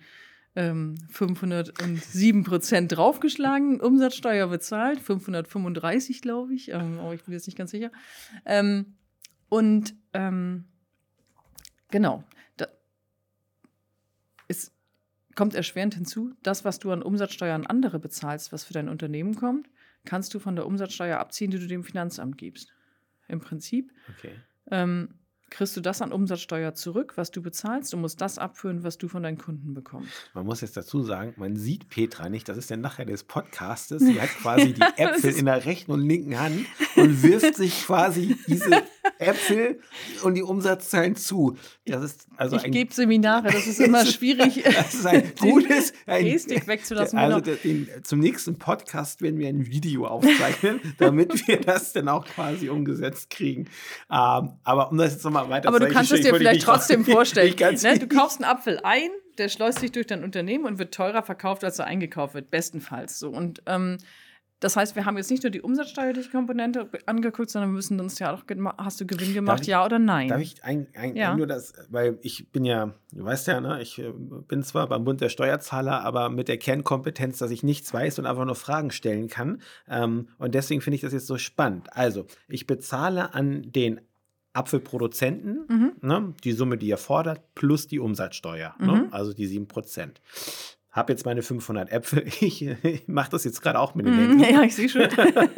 [0.57, 7.57] 507 ähm, Prozent draufgeschlagen, Umsatzsteuer bezahlt, 535 glaube ich, ähm, aber ich bin jetzt nicht
[7.57, 7.91] ganz sicher.
[8.43, 8.97] Ähm,
[9.49, 10.65] und ähm,
[11.89, 12.23] genau,
[12.57, 12.67] da,
[14.47, 14.71] es
[15.35, 19.35] kommt erschwerend hinzu, das, was du an Umsatzsteuer an andere bezahlst, was für dein Unternehmen
[19.35, 19.69] kommt,
[20.05, 22.73] kannst du von der Umsatzsteuer abziehen, die du dem Finanzamt gibst.
[23.27, 23.93] Im Prinzip.
[24.17, 24.31] Okay.
[24.71, 28.97] Ähm, kriegst du das an Umsatzsteuer zurück, was du bezahlst und musst das abführen, was
[28.97, 30.11] du von deinen Kunden bekommst.
[30.33, 34.01] Man muss jetzt dazu sagen, man sieht Petra nicht, das ist der nachher des Podcastes.
[34.01, 38.37] Sie hat quasi die Äpfel in der rechten und linken Hand und wirft sich quasi
[38.47, 38.83] diese
[39.19, 39.79] Äpfel
[40.23, 41.57] und die Umsatzzahlen zu.
[41.85, 44.63] Das ist also ich gebe Seminare, das ist immer schwierig.
[44.65, 47.17] das ist ein gutes ein, Gestik wegzulassen.
[47.17, 47.57] Also genau.
[47.63, 52.69] den, zum nächsten Podcast werden wir ein Video aufzeichnen, damit wir das dann auch quasi
[52.69, 53.65] umgesetzt kriegen.
[54.11, 57.55] Ähm, aber um das jetzt nochmal weiter Aber du kannst es dir vielleicht trotzdem vorstellen.
[57.57, 57.99] Ne?
[57.99, 61.63] Du kaufst einen Apfel ein, der schleust sich durch dein Unternehmen und wird teurer verkauft,
[61.63, 63.29] als er eingekauft wird, bestenfalls so.
[63.29, 63.97] Und ähm,
[64.59, 68.17] Das heißt, wir haben jetzt nicht nur die umsatzsteuerliche Komponente angeguckt, sondern wir müssen uns
[68.17, 68.43] ja auch,
[68.77, 70.29] hast du Gewinn gemacht, ich, ja oder nein?
[70.29, 71.35] Darf ich ein, ein, ja.
[71.35, 75.03] nur das, weil ich bin ja, du weißt ja, ne, ich äh, bin zwar beim
[75.03, 78.89] Bund der Steuerzahler, aber mit der Kernkompetenz, dass ich nichts weiß und einfach nur Fragen
[78.89, 79.61] stellen kann.
[79.87, 81.95] Ähm, und deswegen finde ich das jetzt so spannend.
[81.95, 84.01] Also, ich bezahle an den
[84.53, 85.91] Apfelproduzenten mhm.
[86.01, 88.93] ne, die Summe, die er fordert, plus die Umsatzsteuer, ne, mhm.
[88.93, 90.15] ne, also die 7%
[90.97, 92.25] habe jetzt meine 500 Äpfel.
[92.41, 94.53] Ich, ich mache das jetzt gerade auch mit den mm, Händen.
[94.53, 95.07] Ja, ich sehe schon.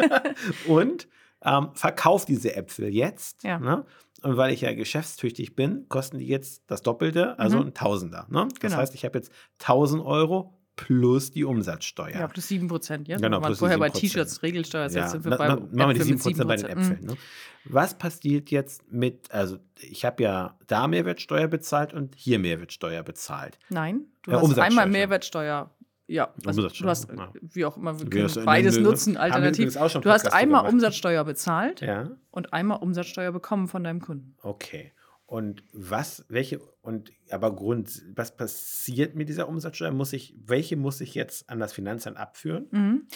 [0.68, 1.08] und
[1.44, 3.44] ähm, verkaufe diese Äpfel jetzt.
[3.44, 3.60] Ja.
[3.60, 3.86] Ne?
[4.22, 7.68] Und weil ich ja geschäftstüchtig bin, kosten die jetzt das Doppelte, also mhm.
[7.68, 8.28] ein Tausender.
[8.30, 8.48] Ne?
[8.50, 8.78] Das genau.
[8.78, 12.16] heißt, ich habe jetzt 1000 Euro plus die Umsatzsteuer.
[12.16, 13.10] Ja, plus 7 Prozent.
[13.10, 13.18] Ja?
[13.18, 15.10] Genau, plus vorher bei T-Shirts Regelsteuer, ja.
[15.10, 17.06] sind wir bei machen wir die 7 Prozent bei den Äpfeln.
[17.06, 17.18] Ne?
[17.66, 23.60] Was passiert jetzt mit, also ich habe ja da Mehrwertsteuer bezahlt und hier Mehrwertsteuer bezahlt.
[23.70, 25.70] Nein, du ja, hast einmal Mehrwertsteuer
[26.08, 27.32] ja, also du hast, ja.
[27.40, 29.74] wie auch immer, wir können beides Ende, nutzen, alternativ.
[29.74, 32.10] Du hast einmal Umsatzsteuer bezahlt ja.
[32.32, 34.36] und einmal Umsatzsteuer bekommen von deinem Kunden.
[34.42, 34.92] Okay.
[35.30, 39.92] Und was, welche, und aber Grund, was passiert mit dieser Umsatzsteuer?
[39.92, 42.68] Muss ich, welche muss ich jetzt an das Finanzamt abführen?
[42.72, 43.08] Mhm.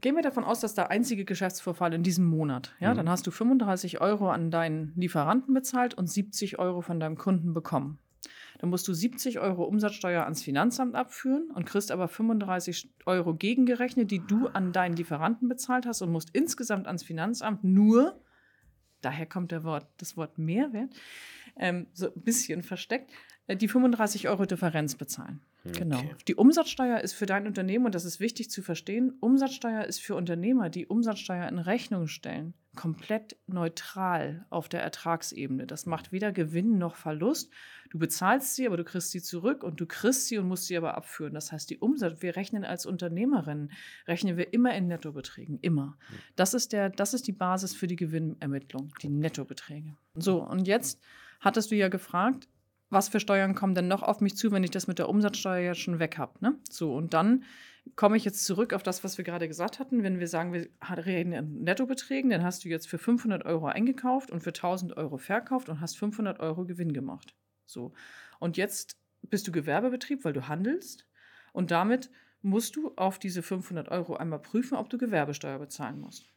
[0.00, 2.96] Gehen wir davon aus, dass der einzige Geschäftsvorfall in diesem Monat, ja, mhm.
[2.96, 7.54] dann hast du 35 Euro an deinen Lieferanten bezahlt und 70 Euro von deinem Kunden
[7.54, 8.00] bekommen.
[8.58, 14.10] Dann musst du 70 Euro Umsatzsteuer ans Finanzamt abführen und kriegst aber 35 Euro gegengerechnet,
[14.10, 18.20] die du an deinen Lieferanten bezahlt hast und musst insgesamt ans Finanzamt nur
[19.04, 20.90] daher kommt der Wort, das Wort Mehrwert,
[21.56, 23.10] ähm, so ein bisschen versteckt,
[23.46, 25.40] äh, die 35 Euro Differenz bezahlen.
[25.64, 25.96] Genau.
[25.96, 26.06] Okay.
[26.06, 26.18] Genau.
[26.28, 30.14] Die Umsatzsteuer ist für dein Unternehmen, und das ist wichtig zu verstehen, Umsatzsteuer ist für
[30.14, 35.66] Unternehmer, die Umsatzsteuer in Rechnung stellen, komplett neutral auf der Ertragsebene.
[35.66, 37.52] Das macht weder Gewinn noch Verlust.
[37.90, 40.76] Du bezahlst sie, aber du kriegst sie zurück und du kriegst sie und musst sie
[40.76, 41.34] aber abführen.
[41.34, 43.70] Das heißt, die Umsatz, wir rechnen als Unternehmerin,
[44.06, 45.96] rechnen wir immer in Nettobeträgen, immer.
[46.36, 49.96] Das ist, der, das ist die Basis für die Gewinnermittlung, die Nettobeträge.
[50.14, 51.00] So, und jetzt
[51.40, 52.48] hattest du ja gefragt,
[52.90, 55.58] was für Steuern kommen denn noch auf mich zu, wenn ich das mit der Umsatzsteuer
[55.58, 56.32] jetzt schon weg habe.
[56.40, 56.56] Ne?
[56.70, 57.44] So, und dann
[57.96, 60.02] komme ich jetzt zurück auf das, was wir gerade gesagt hatten.
[60.02, 60.68] Wenn wir sagen, wir
[61.04, 65.18] reden in Nettobeträgen, dann hast du jetzt für 500 Euro eingekauft und für 1000 Euro
[65.18, 67.34] verkauft und hast 500 Euro Gewinn gemacht.
[67.66, 67.92] So.
[68.40, 71.06] Und jetzt bist du Gewerbebetrieb, weil du handelst.
[71.52, 72.10] Und damit
[72.42, 76.28] musst du auf diese 500 Euro einmal prüfen, ob du Gewerbesteuer bezahlen musst.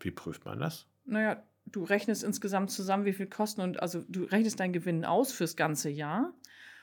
[0.00, 0.86] Wie prüft man das?
[1.04, 5.32] Naja, du rechnest insgesamt zusammen, wie viel Kosten und also du rechnest deinen Gewinn aus
[5.32, 6.34] fürs ganze Jahr.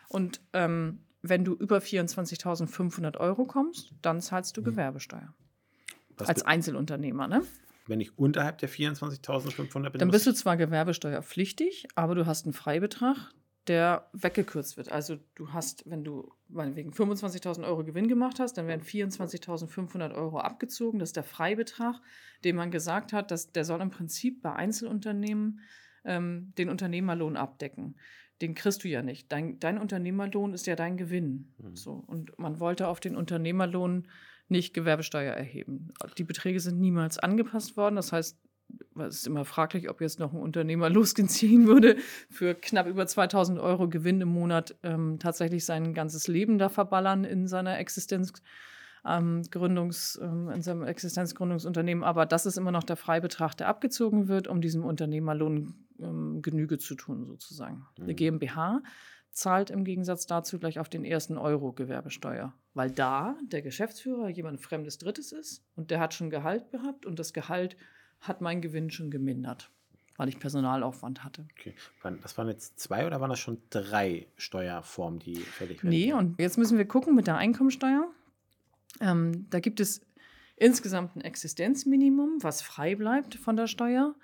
[0.09, 4.65] Und ähm, wenn du über 24.500 Euro kommst, dann zahlst du mhm.
[4.65, 5.33] Gewerbesteuer.
[6.17, 7.43] Was als Einzelunternehmer, ne?
[7.87, 12.53] Wenn ich unterhalb der 24.500 bin, dann bist du zwar gewerbesteuerpflichtig, aber du hast einen
[12.53, 13.31] Freibetrag,
[13.67, 14.91] der weggekürzt wird.
[14.91, 20.39] Also du hast, wenn du wegen 25.000 Euro Gewinn gemacht hast, dann werden 24.500 Euro
[20.39, 20.99] abgezogen.
[20.99, 21.99] Das ist der Freibetrag,
[22.43, 25.61] den man gesagt hat, dass der soll im Prinzip bei Einzelunternehmen
[26.05, 27.95] ähm, den Unternehmerlohn abdecken.
[28.41, 29.31] Den kriegst du ja nicht.
[29.31, 31.53] Dein, dein Unternehmerlohn ist ja dein Gewinn.
[31.57, 31.75] Mhm.
[31.75, 32.03] So.
[32.05, 34.07] Und man wollte auf den Unternehmerlohn
[34.47, 35.93] nicht Gewerbesteuer erheben.
[36.17, 37.95] Die Beträge sind niemals angepasst worden.
[37.95, 38.37] Das heißt,
[38.99, 41.97] es ist immer fraglich, ob jetzt noch ein Unternehmer losgeziehen würde,
[42.29, 47.23] für knapp über 2000 Euro Gewinn im Monat ähm, tatsächlich sein ganzes Leben da verballern
[47.23, 52.03] in seiner Existenzgründungs, ähm, ähm, in seinem Existenzgründungsunternehmen.
[52.03, 56.77] Aber das ist immer noch der Freibetrag, der abgezogen wird, um diesem Unternehmerlohn ähm, Genüge
[56.77, 57.85] zu tun, sozusagen.
[57.97, 58.03] Mhm.
[58.03, 58.81] Eine GmbH
[59.31, 64.61] zahlt im Gegensatz dazu gleich auf den ersten Euro Gewerbesteuer, weil da der Geschäftsführer jemand
[64.61, 67.75] Fremdes Drittes ist und der hat schon Gehalt gehabt und das Gehalt
[68.21, 69.69] hat mein Gewinn schon gemindert,
[70.15, 71.45] weil ich Personalaufwand hatte.
[71.59, 71.73] Okay.
[72.21, 75.89] Das waren jetzt zwei oder waren das schon drei Steuerformen, die fällig werden?
[75.89, 78.09] Nee, und jetzt müssen wir gucken mit der Einkommensteuer.
[79.01, 80.01] Ähm, da gibt es
[80.55, 84.15] insgesamt ein Existenzminimum, was frei bleibt von der Steuer.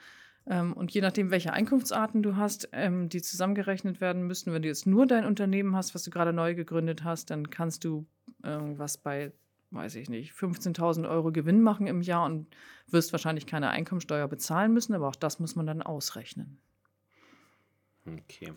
[0.47, 4.67] Ähm, und je nachdem, welche Einkunftsarten du hast, ähm, die zusammengerechnet werden müssen, wenn du
[4.67, 8.05] jetzt nur dein Unternehmen hast, was du gerade neu gegründet hast, dann kannst du
[8.43, 9.31] irgendwas bei
[9.71, 12.47] weiß ich nicht, 15.000 Euro Gewinn machen im Jahr und
[12.87, 16.59] wirst wahrscheinlich keine Einkommensteuer bezahlen müssen, aber auch das muss man dann ausrechnen.
[18.05, 18.53] Okay.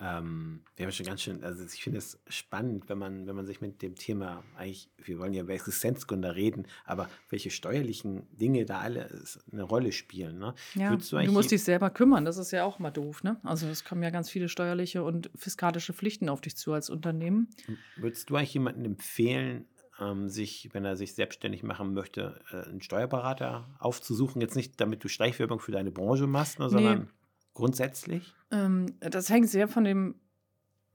[0.00, 3.46] Ähm, wir haben schon ganz schön, also ich finde es spannend, wenn man, wenn man
[3.46, 8.64] sich mit dem Thema eigentlich, wir wollen ja über Existenzgründer reden, aber welche steuerlichen Dinge
[8.64, 9.08] da alle
[9.52, 10.38] eine Rolle spielen.
[10.38, 10.54] Ne?
[10.74, 13.22] Ja, du, du, musst dich selber kümmern, das ist ja auch mal doof.
[13.22, 13.38] Ne?
[13.44, 17.48] Also es kommen ja ganz viele steuerliche und fiskalische Pflichten auf dich zu als Unternehmen.
[17.96, 19.66] Würdest du eigentlich jemanden empfehlen,
[20.00, 24.40] ähm, sich, wenn er sich selbstständig machen möchte, äh, einen Steuerberater aufzusuchen.
[24.40, 27.06] Jetzt nicht, damit du Streichwerbung für deine Branche machst, ne, sondern nee.
[27.54, 28.34] Grundsätzlich?
[28.50, 30.16] Ähm, das hängt sehr von dem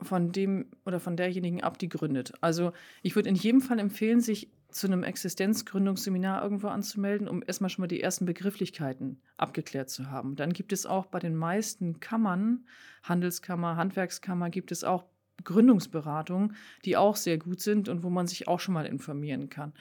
[0.02, 2.32] von dem oder von derjenigen ab, die gründet.
[2.42, 7.70] Also ich würde in jedem Fall empfehlen, sich zu einem Existenzgründungsseminar irgendwo anzumelden, um erstmal
[7.70, 10.36] schon mal die ersten Begrifflichkeiten abgeklärt zu haben.
[10.36, 12.66] Dann gibt es auch bei den meisten Kammern,
[13.04, 15.06] Handelskammer, Handwerkskammer, gibt es auch
[15.44, 19.74] Gründungsberatungen, die auch sehr gut sind und wo man sich auch schon mal informieren kann.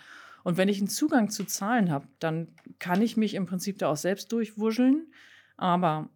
[0.43, 3.91] Und wenn ich einen Zugang zu Zahlen habe, dann kann ich mich im Prinzip da
[3.91, 5.13] auch selbst durchwuscheln.
[5.57, 6.09] Aber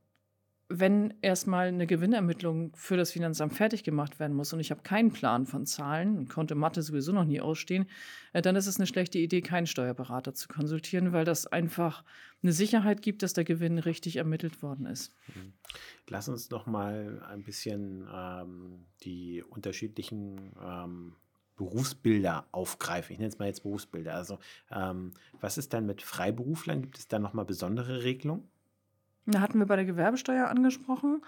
[0.78, 5.12] wenn erstmal eine Gewinnermittlung für das Finanzamt fertig gemacht werden muss und ich habe keinen
[5.12, 7.87] Plan von Zahlen konnte Mathe sowieso noch nie ausstehen,
[8.32, 12.04] äh, dann ist es eine schlechte Idee, keinen Steuerberater zu konsultieren, weil das einfach
[12.42, 15.14] eine Sicherheit gibt, dass der Gewinn richtig ermittelt worden ist.
[15.28, 15.52] Mhm.
[16.08, 21.14] Lass uns noch mal ein bisschen ähm, die unterschiedlichen ähm,
[21.56, 23.12] Berufsbilder aufgreifen.
[23.12, 24.14] Ich nenne es mal jetzt Berufsbilder.
[24.14, 24.38] Also
[24.70, 26.82] ähm, was ist dann mit Freiberuflern?
[26.82, 28.48] Gibt es da noch mal besondere Regelungen?
[29.26, 31.22] Da hatten wir bei der Gewerbesteuer angesprochen.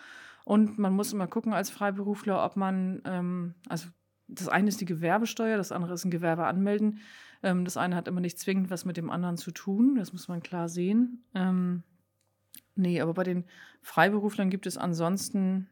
[0.45, 3.89] Und man muss immer gucken als Freiberufler, ob man, ähm, also
[4.29, 7.01] das eine ist die Gewerbesteuer, das andere ist ein Gewerbe anmelden.
[7.43, 10.29] Ähm, das eine hat immer nicht zwingend was mit dem anderen zu tun, das muss
[10.29, 11.25] man klar sehen.
[11.35, 11.83] Ähm,
[12.75, 13.45] nee, aber bei den
[13.83, 15.69] Freiberuflern gibt es ansonsten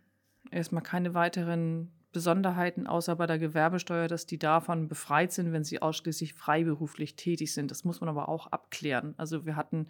[0.51, 5.81] erstmal keine weiteren Besonderheiten, außer bei der Gewerbesteuer, dass die davon befreit sind, wenn sie
[5.81, 7.71] ausschließlich freiberuflich tätig sind.
[7.71, 9.15] Das muss man aber auch abklären.
[9.17, 9.89] Also wir hatten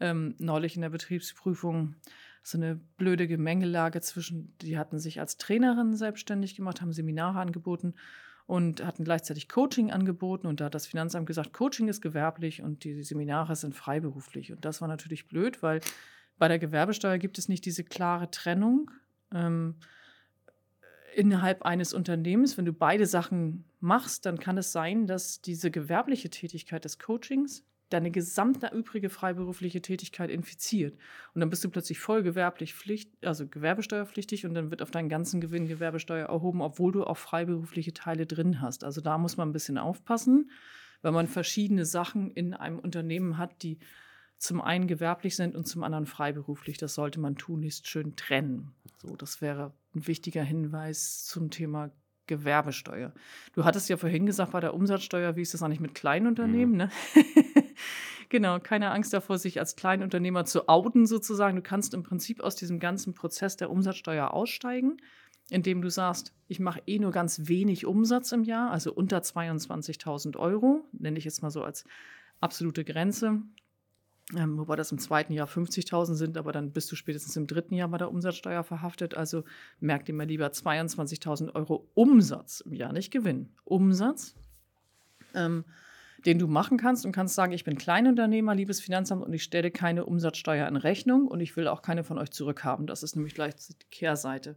[0.00, 1.94] ähm, neulich in der Betriebsprüfung
[2.42, 7.94] so eine blöde Gemengelage zwischen, die hatten sich als Trainerin selbstständig gemacht, haben Seminare angeboten
[8.46, 10.46] und hatten gleichzeitig Coaching angeboten.
[10.46, 14.52] Und da hat das Finanzamt gesagt, Coaching ist gewerblich und die Seminare sind freiberuflich.
[14.52, 15.80] Und das war natürlich blöd, weil
[16.36, 18.90] bei der Gewerbesteuer gibt es nicht diese klare Trennung.
[19.32, 19.76] Ähm,
[21.14, 26.28] innerhalb eines Unternehmens, wenn du beide Sachen machst, dann kann es sein, dass diese gewerbliche
[26.28, 30.98] Tätigkeit des Coachings deine gesamte übrige freiberufliche Tätigkeit infiziert.
[31.32, 35.08] Und dann bist du plötzlich voll gewerblich Pflicht, also gewerbesteuerpflichtig und dann wird auf deinen
[35.08, 38.84] ganzen Gewinn Gewerbesteuer erhoben, obwohl du auch freiberufliche Teile drin hast.
[38.84, 40.50] Also da muss man ein bisschen aufpassen,
[41.02, 43.78] wenn man verschiedene Sachen in einem Unternehmen hat, die
[44.38, 46.76] zum einen gewerblich sind und zum anderen freiberuflich.
[46.76, 48.74] Das sollte man tunlichst schön trennen.
[48.98, 51.90] So, das wäre ein wichtiger Hinweis zum Thema
[52.26, 53.12] Gewerbesteuer.
[53.52, 56.72] Du hattest ja vorhin gesagt, bei der Umsatzsteuer, wie ist das eigentlich mit Kleinunternehmen?
[56.72, 56.76] Mhm.
[56.76, 56.90] Ne?
[58.28, 61.56] genau, keine Angst davor, sich als Kleinunternehmer zu outen sozusagen.
[61.56, 64.98] Du kannst im Prinzip aus diesem ganzen Prozess der Umsatzsteuer aussteigen,
[65.50, 70.36] indem du sagst, ich mache eh nur ganz wenig Umsatz im Jahr, also unter 22.000
[70.36, 71.84] Euro, nenne ich jetzt mal so als
[72.40, 73.42] absolute Grenze.
[74.34, 77.74] Ähm, wobei das im zweiten Jahr 50.000 sind, aber dann bist du spätestens im dritten
[77.74, 79.14] Jahr bei der Umsatzsteuer verhaftet.
[79.14, 79.44] Also
[79.80, 83.50] merk dir mal lieber 22.000 Euro Umsatz im Jahr, nicht Gewinn.
[83.64, 84.34] Umsatz,
[85.34, 85.64] ähm,
[86.26, 89.70] den du machen kannst und kannst sagen, ich bin Kleinunternehmer, liebes Finanzamt, und ich stelle
[89.70, 92.86] keine Umsatzsteuer in Rechnung und ich will auch keine von euch zurückhaben.
[92.86, 94.56] Das ist nämlich gleich die Kehrseite.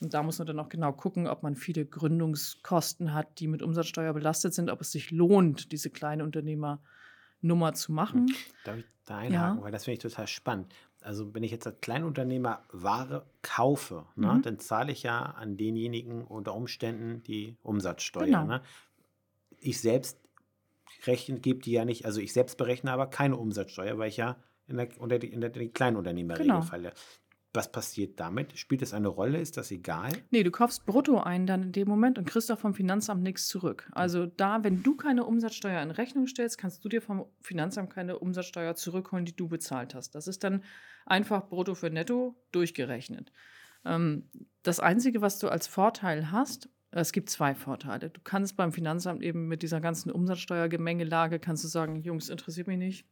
[0.00, 3.62] Und da muss man dann auch genau gucken, ob man viele Gründungskosten hat, die mit
[3.62, 7.00] Umsatzsteuer belastet sind, ob es sich lohnt, diese Kleinunternehmer äh,
[7.42, 8.28] Nummer zu machen.
[8.28, 8.36] Hm.
[8.64, 9.58] Darf ich da einhaken?
[9.58, 9.64] Ja.
[9.64, 10.72] Weil das finde ich total spannend.
[11.02, 14.42] Also wenn ich jetzt als Kleinunternehmer Ware kaufe, ne, mhm.
[14.42, 18.26] dann zahle ich ja an denjenigen unter Umständen die Umsatzsteuer.
[18.26, 18.44] Genau.
[18.44, 18.60] Ne?
[19.60, 20.18] Ich selbst
[21.06, 24.36] rechne, gebe die ja nicht, also ich selbst berechne aber keine Umsatzsteuer, weil ich ja
[24.66, 26.62] in der, unter die, in der Kleinunternehmerregel genau.
[26.62, 26.92] falle.
[27.52, 28.56] Was passiert damit?
[28.56, 29.40] Spielt das eine Rolle?
[29.40, 30.12] Ist das egal?
[30.30, 33.48] Nee, du kaufst brutto ein dann in dem Moment und kriegst auch vom Finanzamt nichts
[33.48, 33.90] zurück.
[33.90, 38.20] Also da, wenn du keine Umsatzsteuer in Rechnung stellst, kannst du dir vom Finanzamt keine
[38.20, 40.14] Umsatzsteuer zurückholen, die du bezahlt hast.
[40.14, 40.62] Das ist dann
[41.06, 43.32] einfach brutto für netto durchgerechnet.
[43.84, 44.30] Ähm,
[44.62, 48.10] das Einzige, was du als Vorteil hast, es gibt zwei Vorteile.
[48.10, 52.78] Du kannst beim Finanzamt eben mit dieser ganzen Umsatzsteuergemengelage, kannst du sagen, Jungs, interessiert mich
[52.78, 53.06] nicht,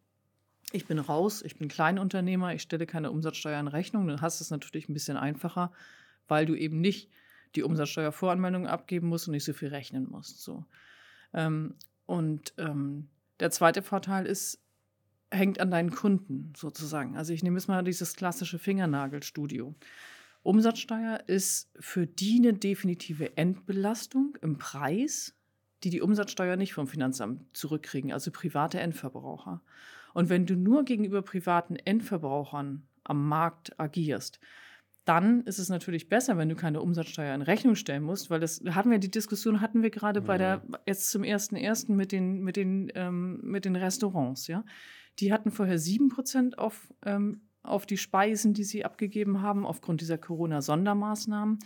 [0.72, 4.06] ich bin raus, ich bin Kleinunternehmer, ich stelle keine Umsatzsteuer in Rechnung.
[4.06, 5.72] Dann hast du es natürlich ein bisschen einfacher,
[6.26, 7.10] weil du eben nicht
[7.54, 10.42] die Umsatzsteuervoranmeldung abgeben musst und nicht so viel rechnen musst.
[10.42, 10.64] So.
[11.32, 13.08] Ähm, und ähm,
[13.40, 14.60] der zweite Vorteil ist,
[15.30, 17.16] hängt an deinen Kunden sozusagen.
[17.16, 19.74] Also ich nehme jetzt mal dieses klassische Fingernagelstudio.
[20.42, 25.34] Umsatzsteuer ist für die eine definitive Entbelastung im Preis,
[25.84, 29.62] die die Umsatzsteuer nicht vom Finanzamt zurückkriegen, also private Endverbraucher.
[30.14, 34.40] Und wenn du nur gegenüber privaten Endverbrauchern am Markt agierst,
[35.04, 38.62] dann ist es natürlich besser, wenn du keine Umsatzsteuer in Rechnung stellen musst, weil das
[38.70, 40.76] hatten wir die Diskussion hatten wir gerade bei der mhm.
[40.86, 44.64] jetzt zum ersten ersten mit den mit den ähm, mit den Restaurants, ja,
[45.18, 50.18] die hatten vorher 7% auf ähm, auf die Speisen, die sie abgegeben haben aufgrund dieser
[50.18, 51.58] Corona-Sondermaßnahmen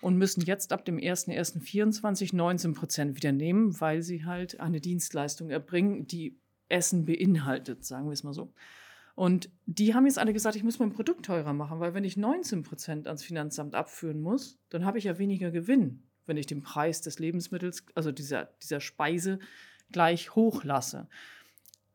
[0.00, 5.50] und müssen jetzt ab dem 01.01.24 19 Prozent wieder nehmen, weil sie halt eine Dienstleistung
[5.50, 8.52] erbringen, die Essen beinhaltet, sagen wir es mal so.
[9.14, 12.16] Und die haben jetzt alle gesagt, ich muss mein Produkt teurer machen, weil wenn ich
[12.16, 16.62] 19 Prozent ans Finanzamt abführen muss, dann habe ich ja weniger Gewinn, wenn ich den
[16.62, 19.40] Preis des Lebensmittels, also dieser, dieser Speise,
[19.90, 21.08] gleich hoch lasse.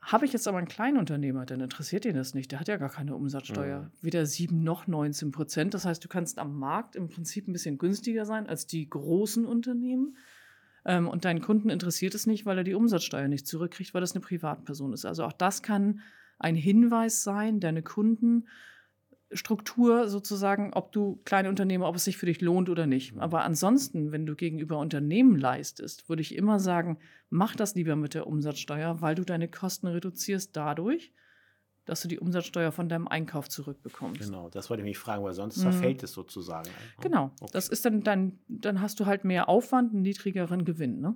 [0.05, 2.51] Habe ich jetzt aber einen Kleinunternehmer, dann interessiert ihn das nicht.
[2.51, 3.83] Der hat ja gar keine Umsatzsteuer.
[3.83, 3.91] Mhm.
[4.01, 5.73] Weder 7 noch 19 Prozent.
[5.73, 9.45] Das heißt, du kannst am Markt im Prinzip ein bisschen günstiger sein als die großen
[9.45, 10.17] Unternehmen.
[10.85, 14.13] Ähm, und deinen Kunden interessiert es nicht, weil er die Umsatzsteuer nicht zurückkriegt, weil das
[14.13, 15.05] eine Privatperson ist.
[15.05, 16.01] Also auch das kann
[16.37, 17.81] ein Hinweis sein, deine
[19.33, 23.17] Kundenstruktur sozusagen, ob du kleine Unternehmer, ob es sich für dich lohnt oder nicht.
[23.17, 28.13] Aber ansonsten, wenn du gegenüber Unternehmen leistest, würde ich immer sagen, mach das lieber mit
[28.13, 31.11] der Umsatzsteuer, weil du deine Kosten reduzierst dadurch,
[31.85, 34.21] dass du die Umsatzsteuer von deinem Einkauf zurückbekommst.
[34.21, 35.61] Genau, das wollte ich mich fragen, weil sonst Mhm.
[35.63, 36.69] zerfällt es sozusagen.
[37.01, 37.31] Genau.
[37.41, 37.51] Okay.
[37.51, 41.01] Das ist dann, dann, dann hast du halt mehr Aufwand, einen niedrigeren Gewinn.
[41.01, 41.15] Ne?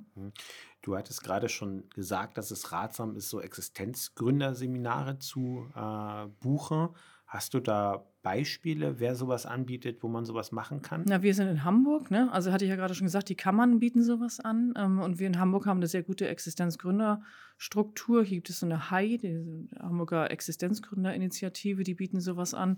[0.81, 6.89] Du hattest gerade schon gesagt, dass es ratsam ist, so Existenzgründerseminare zu äh, buchen.
[7.27, 11.03] Hast du da Beispiele, wer sowas anbietet, wo man sowas machen kann?
[11.05, 12.31] Na, wir sind in Hamburg, ne?
[12.31, 14.73] Also hatte ich ja gerade schon gesagt, die Kammern bieten sowas an.
[14.77, 18.23] Ähm, und wir in Hamburg haben eine sehr gute Existenzgründerstruktur.
[18.23, 22.77] Hier gibt es so eine HAI, die Hamburger Existenzgründerinitiative, die bieten sowas an.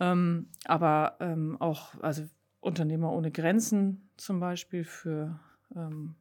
[0.00, 2.24] Ähm, aber ähm, auch, also
[2.60, 5.38] Unternehmer ohne Grenzen zum Beispiel für,
[5.74, 6.14] ähm,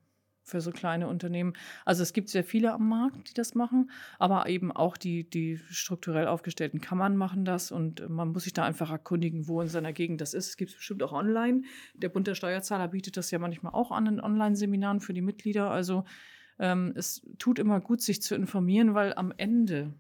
[0.46, 1.54] für so kleine Unternehmen.
[1.84, 5.58] Also es gibt sehr viele am Markt, die das machen, aber eben auch die, die
[5.70, 9.92] strukturell aufgestellten Kammern machen das und man muss sich da einfach erkundigen, wo in seiner
[9.92, 10.50] Gegend das ist.
[10.50, 11.64] Es gibt es bestimmt auch online.
[11.96, 15.72] Der Bund der Steuerzahler bietet das ja manchmal auch an in Online-Seminaren für die Mitglieder.
[15.72, 16.06] Also
[16.60, 19.94] ähm, es tut immer gut, sich zu informieren, weil am Ende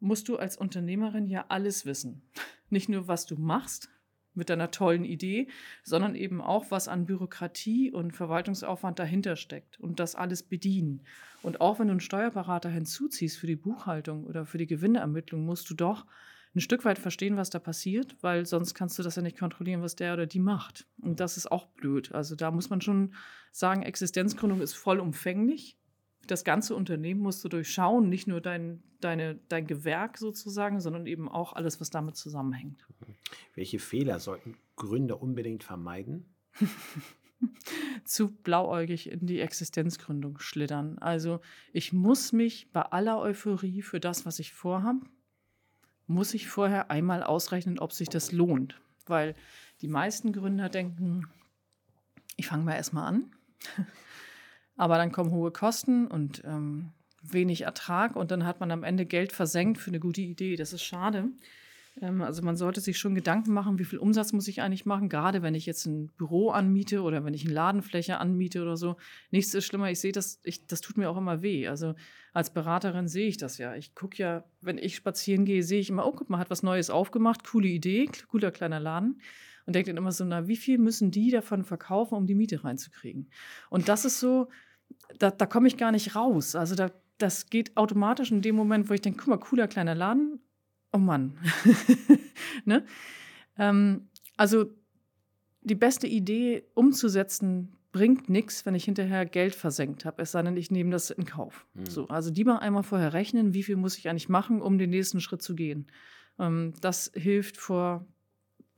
[0.00, 2.22] musst du als Unternehmerin ja alles wissen.
[2.68, 3.88] Nicht nur, was du machst
[4.34, 5.48] mit deiner tollen Idee,
[5.82, 11.02] sondern eben auch, was an Bürokratie und Verwaltungsaufwand dahinter steckt und das alles bedienen.
[11.42, 15.68] Und auch wenn du einen Steuerberater hinzuziehst für die Buchhaltung oder für die Gewinnermittlung, musst
[15.70, 16.06] du doch
[16.54, 19.82] ein Stück weit verstehen, was da passiert, weil sonst kannst du das ja nicht kontrollieren,
[19.82, 20.86] was der oder die macht.
[21.00, 22.12] Und das ist auch blöd.
[22.12, 23.14] Also da muss man schon
[23.52, 25.77] sagen, Existenzgründung ist vollumfänglich.
[26.26, 31.28] Das ganze Unternehmen musst du durchschauen, nicht nur dein, deine, dein Gewerk sozusagen, sondern eben
[31.28, 32.86] auch alles, was damit zusammenhängt.
[33.54, 36.26] Welche Fehler sollten Gründer unbedingt vermeiden?
[38.04, 40.98] zu blauäugig in die Existenzgründung schlittern.
[40.98, 41.40] Also
[41.72, 45.00] ich muss mich bei aller Euphorie für das, was ich vorhabe,
[46.06, 48.80] muss ich vorher einmal ausrechnen, ob sich das lohnt.
[49.06, 49.34] Weil
[49.80, 51.26] die meisten Gründer denken,
[52.36, 53.30] ich fange mal erstmal an,
[54.78, 59.04] aber dann kommen hohe Kosten und ähm, wenig Ertrag und dann hat man am Ende
[59.04, 60.56] Geld versenkt für eine gute Idee.
[60.56, 61.28] Das ist schade.
[62.00, 65.08] Ähm, also man sollte sich schon Gedanken machen, wie viel Umsatz muss ich eigentlich machen,
[65.08, 68.96] gerade wenn ich jetzt ein Büro anmiete oder wenn ich eine Ladenfläche anmiete oder so.
[69.30, 71.66] Nichts ist schlimmer, ich sehe das, ich, das tut mir auch immer weh.
[71.66, 71.94] Also
[72.32, 73.74] als Beraterin sehe ich das ja.
[73.74, 76.62] Ich gucke ja, wenn ich spazieren gehe, sehe ich immer, oh, guck mal, hat was
[76.62, 79.20] Neues aufgemacht, coole Idee, cooler kleiner Laden.
[79.66, 82.64] Und denke dann immer so, na, wie viel müssen die davon verkaufen, um die Miete
[82.64, 83.28] reinzukriegen?
[83.68, 84.48] Und das ist so,
[85.18, 86.54] da, da komme ich gar nicht raus.
[86.54, 89.94] Also da, das geht automatisch in dem Moment, wo ich denke, guck mal, cooler kleiner
[89.94, 90.40] Laden,
[90.92, 91.36] oh Mann.
[92.64, 92.84] ne?
[93.58, 94.66] ähm, also
[95.62, 100.56] die beste Idee umzusetzen bringt nichts, wenn ich hinterher Geld versenkt habe, es sei denn,
[100.56, 101.66] ich nehme das in Kauf.
[101.74, 101.86] Mhm.
[101.86, 105.20] So, also lieber einmal vorher rechnen, wie viel muss ich eigentlich machen, um den nächsten
[105.20, 105.90] Schritt zu gehen.
[106.38, 108.06] Ähm, das hilft vor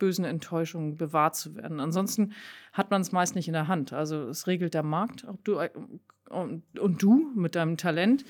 [0.00, 1.78] bösen Enttäuschungen bewahrt zu werden.
[1.78, 2.32] Ansonsten
[2.72, 3.92] hat man es meist nicht in der Hand.
[3.92, 5.60] Also es regelt der Markt, ob du
[6.28, 8.24] und, und du mit deinem Talent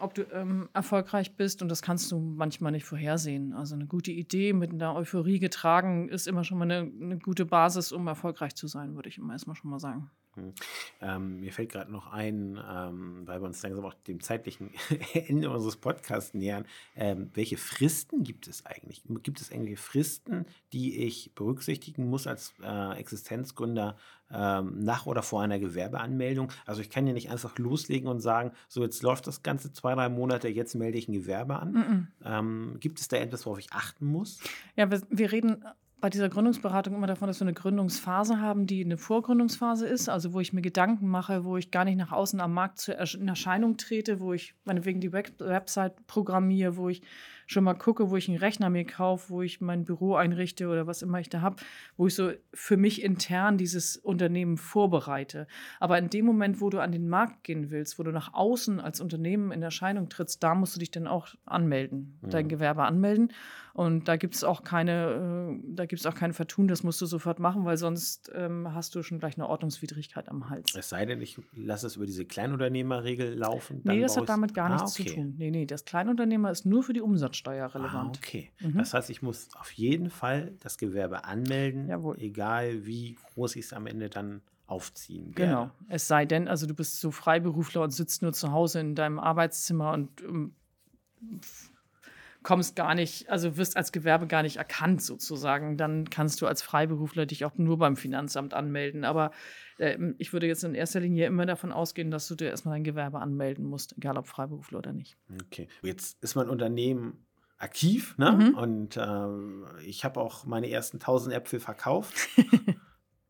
[0.00, 3.52] ob du ähm, erfolgreich bist und das kannst du manchmal nicht vorhersehen.
[3.52, 7.44] Also eine gute Idee mit einer Euphorie getragen ist immer schon mal eine, eine gute
[7.44, 10.10] Basis, um erfolgreich zu sein, würde ich immer erstmal schon mal sagen.
[11.00, 14.70] Ähm, mir fällt gerade noch ein, ähm, weil wir uns langsam auch dem zeitlichen
[15.14, 16.64] Ende unseres Podcasts nähern.
[16.96, 19.02] Ähm, welche Fristen gibt es eigentlich?
[19.22, 23.96] Gibt es irgendwelche Fristen, die ich berücksichtigen muss als äh, Existenzgründer
[24.30, 26.52] ähm, nach oder vor einer Gewerbeanmeldung?
[26.66, 29.94] Also ich kann ja nicht einfach loslegen und sagen, so jetzt läuft das Ganze zwei,
[29.94, 31.72] drei Monate, jetzt melde ich ein Gewerbe an.
[31.72, 32.08] Mhm.
[32.24, 34.40] Ähm, gibt es da etwas, worauf ich achten muss?
[34.76, 35.64] Ja, wir, wir reden
[36.00, 40.32] bei dieser Gründungsberatung immer davon, dass wir eine Gründungsphase haben, die eine Vorgründungsphase ist, also
[40.32, 43.76] wo ich mir Gedanken mache, wo ich gar nicht nach außen am Markt in Erscheinung
[43.76, 47.02] trete, wo ich meinetwegen die Web Website programmiere, wo ich
[47.50, 50.86] schon mal gucke, wo ich einen Rechner mir kaufe, wo ich mein Büro einrichte oder
[50.86, 51.56] was immer ich da habe,
[51.96, 55.46] wo ich so für mich intern dieses Unternehmen vorbereite.
[55.80, 58.80] Aber in dem Moment, wo du an den Markt gehen willst, wo du nach außen
[58.80, 62.30] als Unternehmen in Erscheinung trittst, da musst du dich dann auch anmelden, Mhm.
[62.30, 63.32] dein Gewerbe anmelden.
[63.72, 67.00] Und da gibt es auch keine, äh, da gibt es auch kein Vertun, das musst
[67.00, 70.74] du sofort machen, weil sonst ähm, hast du schon gleich eine Ordnungswidrigkeit am Hals.
[70.74, 73.76] Es sei denn, ich lasse es über diese Kleinunternehmerregel laufen.
[73.84, 75.08] Nee, dann das brauche hat damit gar Ah, nichts okay.
[75.08, 75.34] zu tun.
[75.38, 77.00] Nee, nee, das Kleinunternehmer ist nur für die
[77.46, 78.50] Umsatzsteuer Ah, okay.
[78.60, 78.78] Mhm.
[78.78, 82.16] Das heißt, ich muss auf jeden Fall das Gewerbe anmelden, Jawohl.
[82.18, 85.32] egal wie groß ich es am Ende dann aufziehen.
[85.34, 85.60] Genau.
[85.62, 85.72] werde.
[85.88, 89.18] Es sei denn, also du bist so Freiberufler und sitzt nur zu Hause in deinem
[89.18, 90.54] Arbeitszimmer und ähm,
[91.40, 91.72] f-
[92.42, 95.76] kommst gar nicht, also wirst als Gewerbe gar nicht erkannt sozusagen.
[95.76, 99.04] Dann kannst du als Freiberufler dich auch nur beim Finanzamt anmelden.
[99.04, 99.32] Aber
[99.78, 102.84] ähm, ich würde jetzt in erster Linie immer davon ausgehen, dass du dir erstmal dein
[102.84, 105.16] Gewerbe anmelden musst, egal ob Freiberufler oder nicht.
[105.46, 105.68] Okay.
[105.82, 107.26] Jetzt ist mein Unternehmen
[107.58, 108.32] aktiv ne?
[108.32, 108.54] Mhm.
[108.54, 112.14] und ähm, ich habe auch meine ersten 1000 Äpfel verkauft.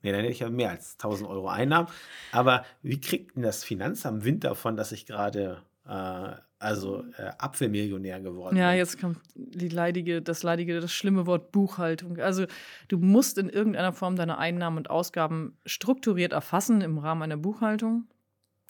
[0.00, 1.88] Ja, dann hätte ich ja mehr als 1000 Euro Einnahmen.
[2.30, 8.20] Aber wie kriegt denn das Finanzamt Wind davon, dass ich gerade äh, also äh, Apfelmillionär
[8.20, 8.78] geworden Ja, bin?
[8.78, 12.18] jetzt kommt die leidige, das leidige, das schlimme Wort Buchhaltung.
[12.20, 12.46] Also
[12.86, 18.04] du musst in irgendeiner Form deine Einnahmen und Ausgaben strukturiert erfassen im Rahmen einer Buchhaltung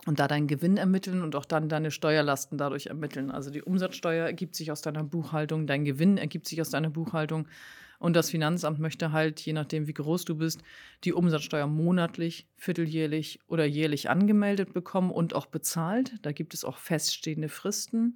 [0.06, 3.30] und da deinen Gewinn ermitteln und auch dann deine Steuerlasten dadurch ermitteln.
[3.30, 7.48] Also die Umsatzsteuer ergibt sich aus deiner Buchhaltung, dein Gewinn ergibt sich aus deiner Buchhaltung
[7.98, 10.62] und das Finanzamt möchte halt, je nachdem wie groß du bist,
[11.04, 16.14] die Umsatzsteuer monatlich, vierteljährlich oder jährlich angemeldet bekommen und auch bezahlt.
[16.22, 18.14] Da gibt es auch feststehende Fristen.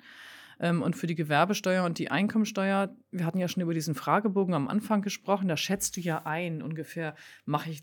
[0.61, 4.55] Ähm, Und für die Gewerbesteuer und die Einkommensteuer, wir hatten ja schon über diesen Fragebogen
[4.55, 7.83] am Anfang gesprochen, da schätzt du ja ein, ungefähr mache ich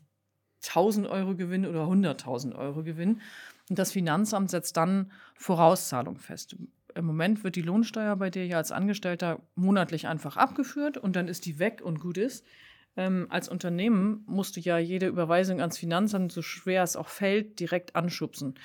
[0.62, 3.22] 1000 Euro Gewinn oder 100.000 Euro Gewinn.
[3.70, 6.56] Und das Finanzamt setzt dann Vorauszahlung fest.
[6.96, 11.28] Im Moment wird die Lohnsteuer bei dir ja als Angestellter monatlich einfach abgeführt und dann
[11.28, 12.46] ist die weg und gut ist.
[12.98, 17.60] Ähm, als Unternehmen musst du ja jede Überweisung ans Finanzamt, so schwer es auch fällt,
[17.60, 18.56] direkt anschubsen.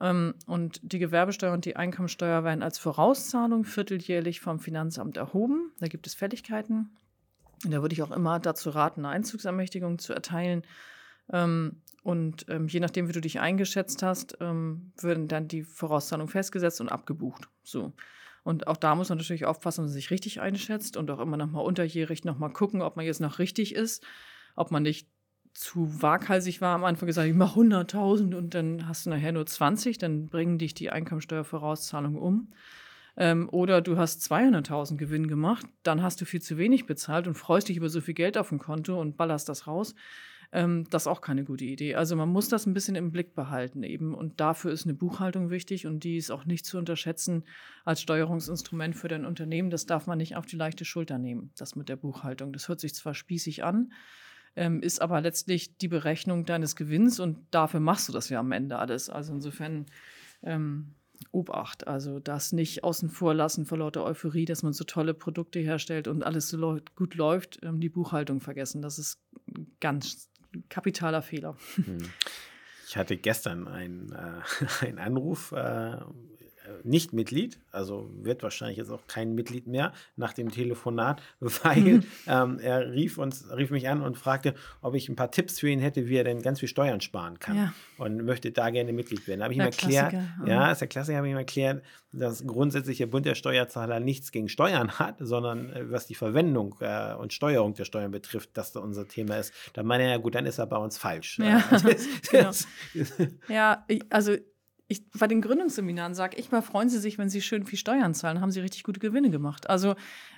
[0.00, 5.72] Ähm, und die Gewerbesteuer und die Einkommensteuer werden als Vorauszahlung vierteljährlich vom Finanzamt erhoben.
[5.78, 6.90] Da gibt es Fälligkeiten.
[7.64, 10.62] Da würde ich auch immer dazu raten, eine Einzugsermächtigung zu erteilen.
[11.32, 16.30] Ähm, und ähm, je nachdem, wie du dich eingeschätzt hast, ähm, würden dann die Vorauszahlungen
[16.30, 17.48] festgesetzt und abgebucht.
[17.62, 17.92] So.
[18.44, 21.36] Und auch da muss man natürlich aufpassen, dass man sich richtig einschätzt und auch immer
[21.36, 24.04] nochmal unterjährig nochmal gucken, ob man jetzt noch richtig ist,
[24.56, 25.08] ob man nicht
[25.52, 29.44] zu waghalsig war am Anfang gesagt, ich mache 100.000 und dann hast du nachher nur
[29.44, 32.52] 20, dann bringen dich die Einkommensteuervorauszahlungen um.
[33.16, 37.34] Ähm, oder du hast 200.000 Gewinn gemacht, dann hast du viel zu wenig bezahlt und
[37.34, 39.96] freust dich über so viel Geld auf dem Konto und ballerst das raus.
[40.50, 41.94] Ähm, das ist auch keine gute Idee.
[41.94, 44.14] Also man muss das ein bisschen im Blick behalten eben.
[44.14, 47.44] Und dafür ist eine Buchhaltung wichtig und die ist auch nicht zu unterschätzen
[47.84, 49.70] als Steuerungsinstrument für dein Unternehmen.
[49.70, 52.52] Das darf man nicht auf die leichte Schulter nehmen, das mit der Buchhaltung.
[52.52, 53.92] Das hört sich zwar spießig an,
[54.56, 58.52] ähm, ist aber letztlich die Berechnung deines Gewinns und dafür machst du das ja am
[58.52, 59.10] Ende alles.
[59.10, 59.84] Also insofern
[60.42, 60.94] ähm,
[61.32, 65.58] Obacht, also das nicht außen vor lassen vor lauter Euphorie, dass man so tolle Produkte
[65.58, 68.80] herstellt und alles so gut läuft, ähm, die Buchhaltung vergessen.
[68.80, 69.20] Das ist
[69.80, 70.27] ganz
[70.68, 71.56] kapitaler Fehler.
[71.76, 72.10] Hm.
[72.86, 75.98] Ich hatte gestern einen, äh, Anruf, äh,
[76.84, 82.58] nicht Mitglied, also wird wahrscheinlich jetzt auch kein Mitglied mehr nach dem Telefonat, weil ähm,
[82.60, 85.80] er rief, uns, rief mich an und fragte, ob ich ein paar Tipps für ihn
[85.80, 87.74] hätte, wie er denn ganz viel Steuern sparen kann Ja.
[87.98, 89.40] und möchte da gerne Mitglied werden.
[89.40, 90.46] Da habe ich ihm erklärt, Klassiker.
[90.46, 94.32] ja, ist der Klassiker, habe ich ihm erklärt, dass grundsätzlich der Bund der Steuerzahler nichts
[94.32, 98.72] gegen Steuern hat, sondern äh, was die Verwendung äh, und Steuerung der Steuern betrifft, dass
[98.72, 99.52] da unser Thema ist.
[99.74, 101.38] Da meine er, ja gut, dann ist er bei uns falsch.
[101.38, 101.84] Ja, das,
[102.30, 102.50] genau.
[103.48, 104.36] Ja, ich, also
[104.90, 108.14] ich, bei den Gründungsseminaren sage ich mal, freuen Sie sich, wenn Sie schön viel Steuern
[108.14, 109.68] zahlen, haben Sie richtig gute Gewinne gemacht.
[109.68, 109.96] Also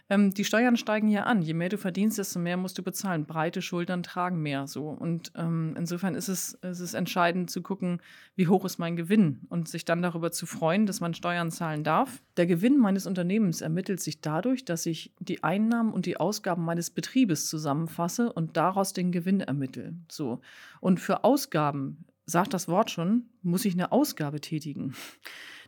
[0.09, 1.41] ähm, die Steuern steigen ja an.
[1.41, 3.27] Je mehr du verdienst, desto mehr musst du bezahlen.
[3.27, 4.89] Breite Schultern tragen mehr so.
[4.89, 8.01] Und ähm, insofern ist es, es ist entscheidend zu gucken,
[8.35, 11.85] wie hoch ist mein Gewinn und sich dann darüber zu freuen, dass man Steuern zahlen
[11.85, 12.21] darf.
[12.37, 16.91] Der Gewinn meines Unternehmens ermittelt sich dadurch, dass ich die Einnahmen und die Ausgaben meines
[16.91, 19.95] Betriebes zusammenfasse und daraus den Gewinn ermittle.
[20.11, 20.41] So.
[20.81, 24.95] Und für Ausgaben sagt das Wort schon, muss ich eine Ausgabe tätigen.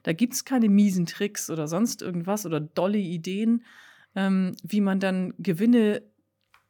[0.05, 3.65] Da gibt es keine miesen Tricks oder sonst irgendwas oder dolle Ideen,
[4.17, 6.03] ähm, wie man dann Gewinne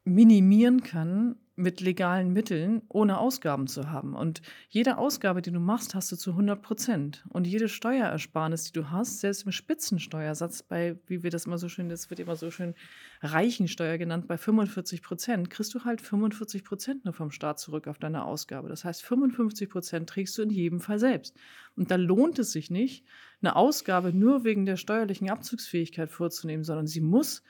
[0.03, 4.15] minimieren kann mit legalen Mitteln, ohne Ausgaben zu haben.
[4.15, 7.23] Und jede Ausgabe, die du machst, hast du zu 100 Prozent.
[7.29, 11.69] Und jede Steuerersparnis, die du hast, selbst im Spitzensteuersatz, bei, wie wir das immer so
[11.69, 12.73] schön, das wird immer so schön
[13.21, 17.99] Reichensteuer genannt, bei 45 Prozent, kriegst du halt 45 Prozent nur vom Staat zurück auf
[17.99, 18.67] deine Ausgabe.
[18.67, 21.35] Das heißt, 55 Prozent trägst du in jedem Fall selbst.
[21.75, 23.05] Und da lohnt es sich nicht,
[23.41, 27.43] eine Ausgabe nur wegen der steuerlichen Abzugsfähigkeit vorzunehmen, sondern sie muss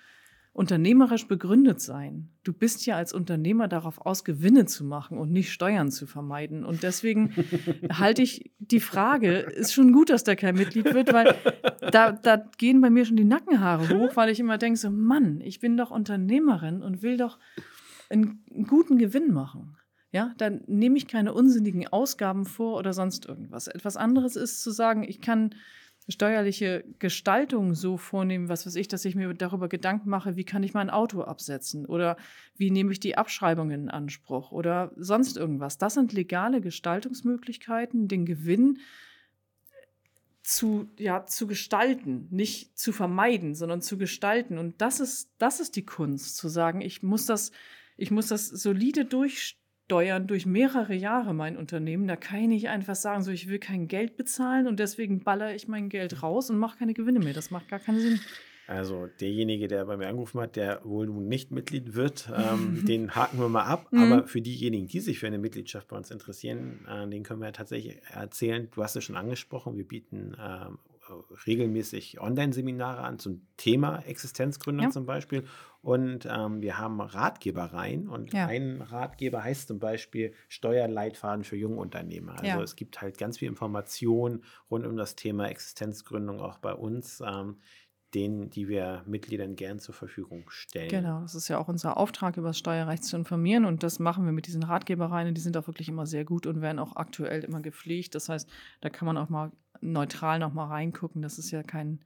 [0.53, 2.29] unternehmerisch begründet sein.
[2.43, 6.63] Du bist ja als Unternehmer darauf aus, Gewinne zu machen und nicht Steuern zu vermeiden.
[6.63, 7.33] Und deswegen
[7.91, 11.35] halte ich die Frage, ist schon gut, dass der kein Mitglied wird, weil
[11.91, 15.41] da, da gehen bei mir schon die Nackenhaare hoch, weil ich immer denke, so Mann,
[15.41, 17.39] ich bin doch Unternehmerin und will doch
[18.11, 19.75] einen guten Gewinn machen.
[20.11, 23.67] Ja, dann nehme ich keine unsinnigen Ausgaben vor oder sonst irgendwas.
[23.67, 25.55] Etwas anderes ist zu sagen, ich kann
[26.09, 30.63] steuerliche Gestaltung so vornehmen, was weiß ich, dass ich mir darüber Gedanken mache, wie kann
[30.63, 32.17] ich mein Auto absetzen oder
[32.55, 35.77] wie nehme ich die Abschreibung in Anspruch oder sonst irgendwas.
[35.77, 38.79] Das sind legale Gestaltungsmöglichkeiten, den Gewinn
[40.43, 44.57] zu, ja, zu gestalten, nicht zu vermeiden, sondern zu gestalten.
[44.57, 47.51] Und das ist, das ist die Kunst, zu sagen, ich muss das,
[47.95, 49.05] ich muss das solide
[49.87, 52.07] durchsteuern durch mehrere Jahre, mein Unternehmen.
[52.07, 55.55] Da kann ich nicht einfach sagen, so, ich will kein Geld bezahlen und deswegen baller
[55.55, 57.33] ich mein Geld raus und mache keine Gewinne mehr.
[57.33, 58.19] Das macht gar keinen Sinn.
[58.65, 63.13] Also derjenige, der bei mir angerufen hat, der wohl nun nicht Mitglied wird, ähm, den
[63.13, 63.87] haken wir mal ab.
[63.91, 63.99] Mhm.
[63.99, 67.51] Aber für diejenigen, die sich für eine Mitgliedschaft bei uns interessieren, äh, den können wir
[67.51, 68.69] tatsächlich erzählen.
[68.71, 70.67] Du hast es schon angesprochen, wir bieten äh,
[71.45, 74.91] regelmäßig Online-Seminare an zum Thema Existenzgründung ja.
[74.91, 75.45] zum Beispiel.
[75.81, 78.07] Und ähm, wir haben Ratgebereien.
[78.07, 78.47] Und ja.
[78.47, 82.33] ein Ratgeber heißt zum Beispiel Steuerleitfaden für Jungunternehmer.
[82.33, 82.61] Also ja.
[82.61, 87.21] es gibt halt ganz viel Information rund um das Thema Existenzgründung auch bei uns.
[87.25, 87.57] Ähm,
[88.13, 90.89] denen, die wir Mitgliedern gern zur Verfügung stellen.
[90.89, 94.25] Genau, das ist ja auch unser Auftrag, über das Steuerrecht zu informieren und das machen
[94.25, 95.33] wir mit diesen Ratgebereien.
[95.33, 98.15] Die sind auch wirklich immer sehr gut und werden auch aktuell immer gepflegt.
[98.15, 98.49] Das heißt,
[98.81, 99.51] da kann man auch mal
[99.91, 101.21] neutral noch mal reingucken.
[101.21, 101.99] Das ist ja kein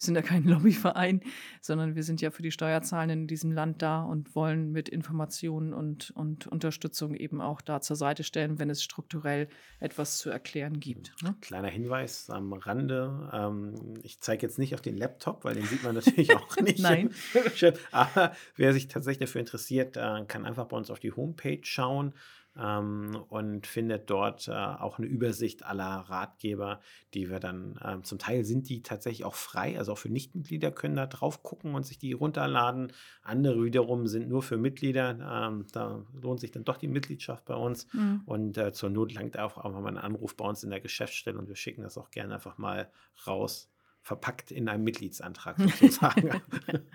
[0.00, 1.20] wir sind ja kein Lobbyverein,
[1.60, 5.74] sondern wir sind ja für die Steuerzahlenden in diesem Land da und wollen mit Informationen
[5.74, 10.80] und, und Unterstützung eben auch da zur Seite stellen, wenn es strukturell etwas zu erklären
[10.80, 11.12] gibt.
[11.22, 11.34] Ne?
[11.42, 13.28] Kleiner Hinweis am Rande.
[13.30, 16.80] Ähm, ich zeige jetzt nicht auf den Laptop, weil den sieht man natürlich auch nicht.
[16.80, 17.10] Nein.
[17.90, 22.14] Aber wer sich tatsächlich dafür interessiert, äh, kann einfach bei uns auf die Homepage schauen
[22.58, 26.80] ähm, und findet dort äh, auch eine Übersicht aller Ratgeber,
[27.14, 30.70] die wir dann, äh, zum Teil sind die tatsächlich auch frei, also auch für Nichtmitglieder
[30.70, 32.92] können da drauf gucken und sich die runterladen.
[33.22, 35.48] Andere wiederum sind nur für Mitglieder.
[35.48, 38.22] Ähm, da lohnt sich dann doch die Mitgliedschaft bei uns mhm.
[38.26, 41.38] und äh, zur Not langt auch, auch mal ein Anruf bei uns in der Geschäftsstelle
[41.38, 42.90] und wir schicken das auch gerne einfach mal
[43.26, 43.69] raus
[44.02, 46.40] verpackt in einem Mitgliedsantrag sozusagen.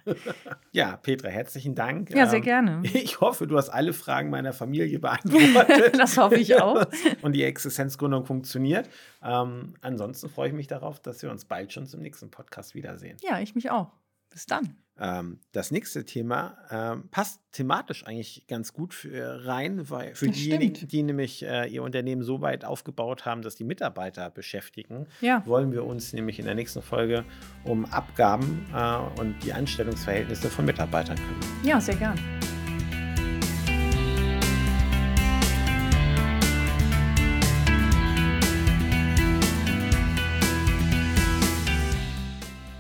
[0.72, 2.10] ja, Petra, herzlichen Dank.
[2.10, 2.84] Ja, sehr ähm, gerne.
[2.94, 5.98] Ich hoffe, du hast alle Fragen meiner Familie beantwortet.
[6.00, 6.86] das hoffe ich auch.
[7.22, 8.90] Und die Existenzgründung funktioniert.
[9.24, 13.18] Ähm, ansonsten freue ich mich darauf, dass wir uns bald schon zum nächsten Podcast wiedersehen.
[13.22, 13.92] Ja, ich mich auch.
[14.36, 14.76] Bis dann.
[15.00, 20.36] Ähm, das nächste Thema ähm, passt thematisch eigentlich ganz gut für, rein, weil für das
[20.36, 20.92] diejenigen, stimmt.
[20.92, 25.42] die nämlich äh, ihr Unternehmen so weit aufgebaut haben, dass die Mitarbeiter beschäftigen, ja.
[25.46, 27.24] wollen wir uns nämlich in der nächsten Folge
[27.64, 31.60] um Abgaben äh, und die Anstellungsverhältnisse von Mitarbeitern kümmern.
[31.64, 32.20] Ja, sehr gern.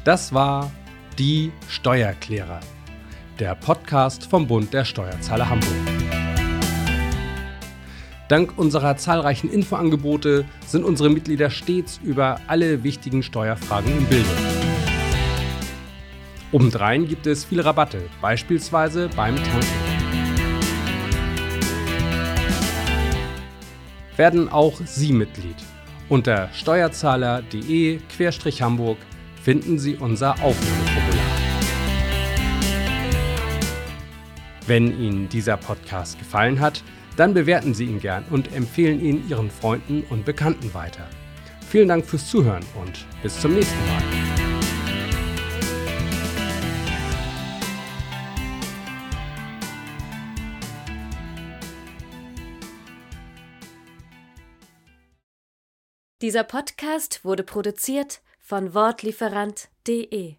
[0.03, 0.69] Das war
[1.17, 2.59] die Steuerklärer,
[3.39, 5.71] der Podcast vom Bund der Steuerzahler Hamburg.
[8.27, 14.27] Dank unserer zahlreichen Infoangebote sind unsere Mitglieder stets über alle wichtigen Steuerfragen im Bilde.
[16.51, 19.85] Obendrein gibt es viele Rabatte, beispielsweise beim Tanken.
[24.17, 25.55] Werden auch Sie Mitglied.
[26.09, 28.97] Unter steuerzahler.de-hamburg
[29.45, 30.84] finden Sie unser Aufnahmeformular.
[34.67, 36.83] Wenn Ihnen dieser Podcast gefallen hat,
[37.17, 41.07] dann bewerten Sie ihn gern und empfehlen ihn Ihren Freunden und Bekannten weiter.
[41.69, 44.01] Vielen Dank fürs Zuhören und bis zum nächsten Mal.
[56.21, 60.37] Dieser Podcast wurde produziert von Wortlieferant.de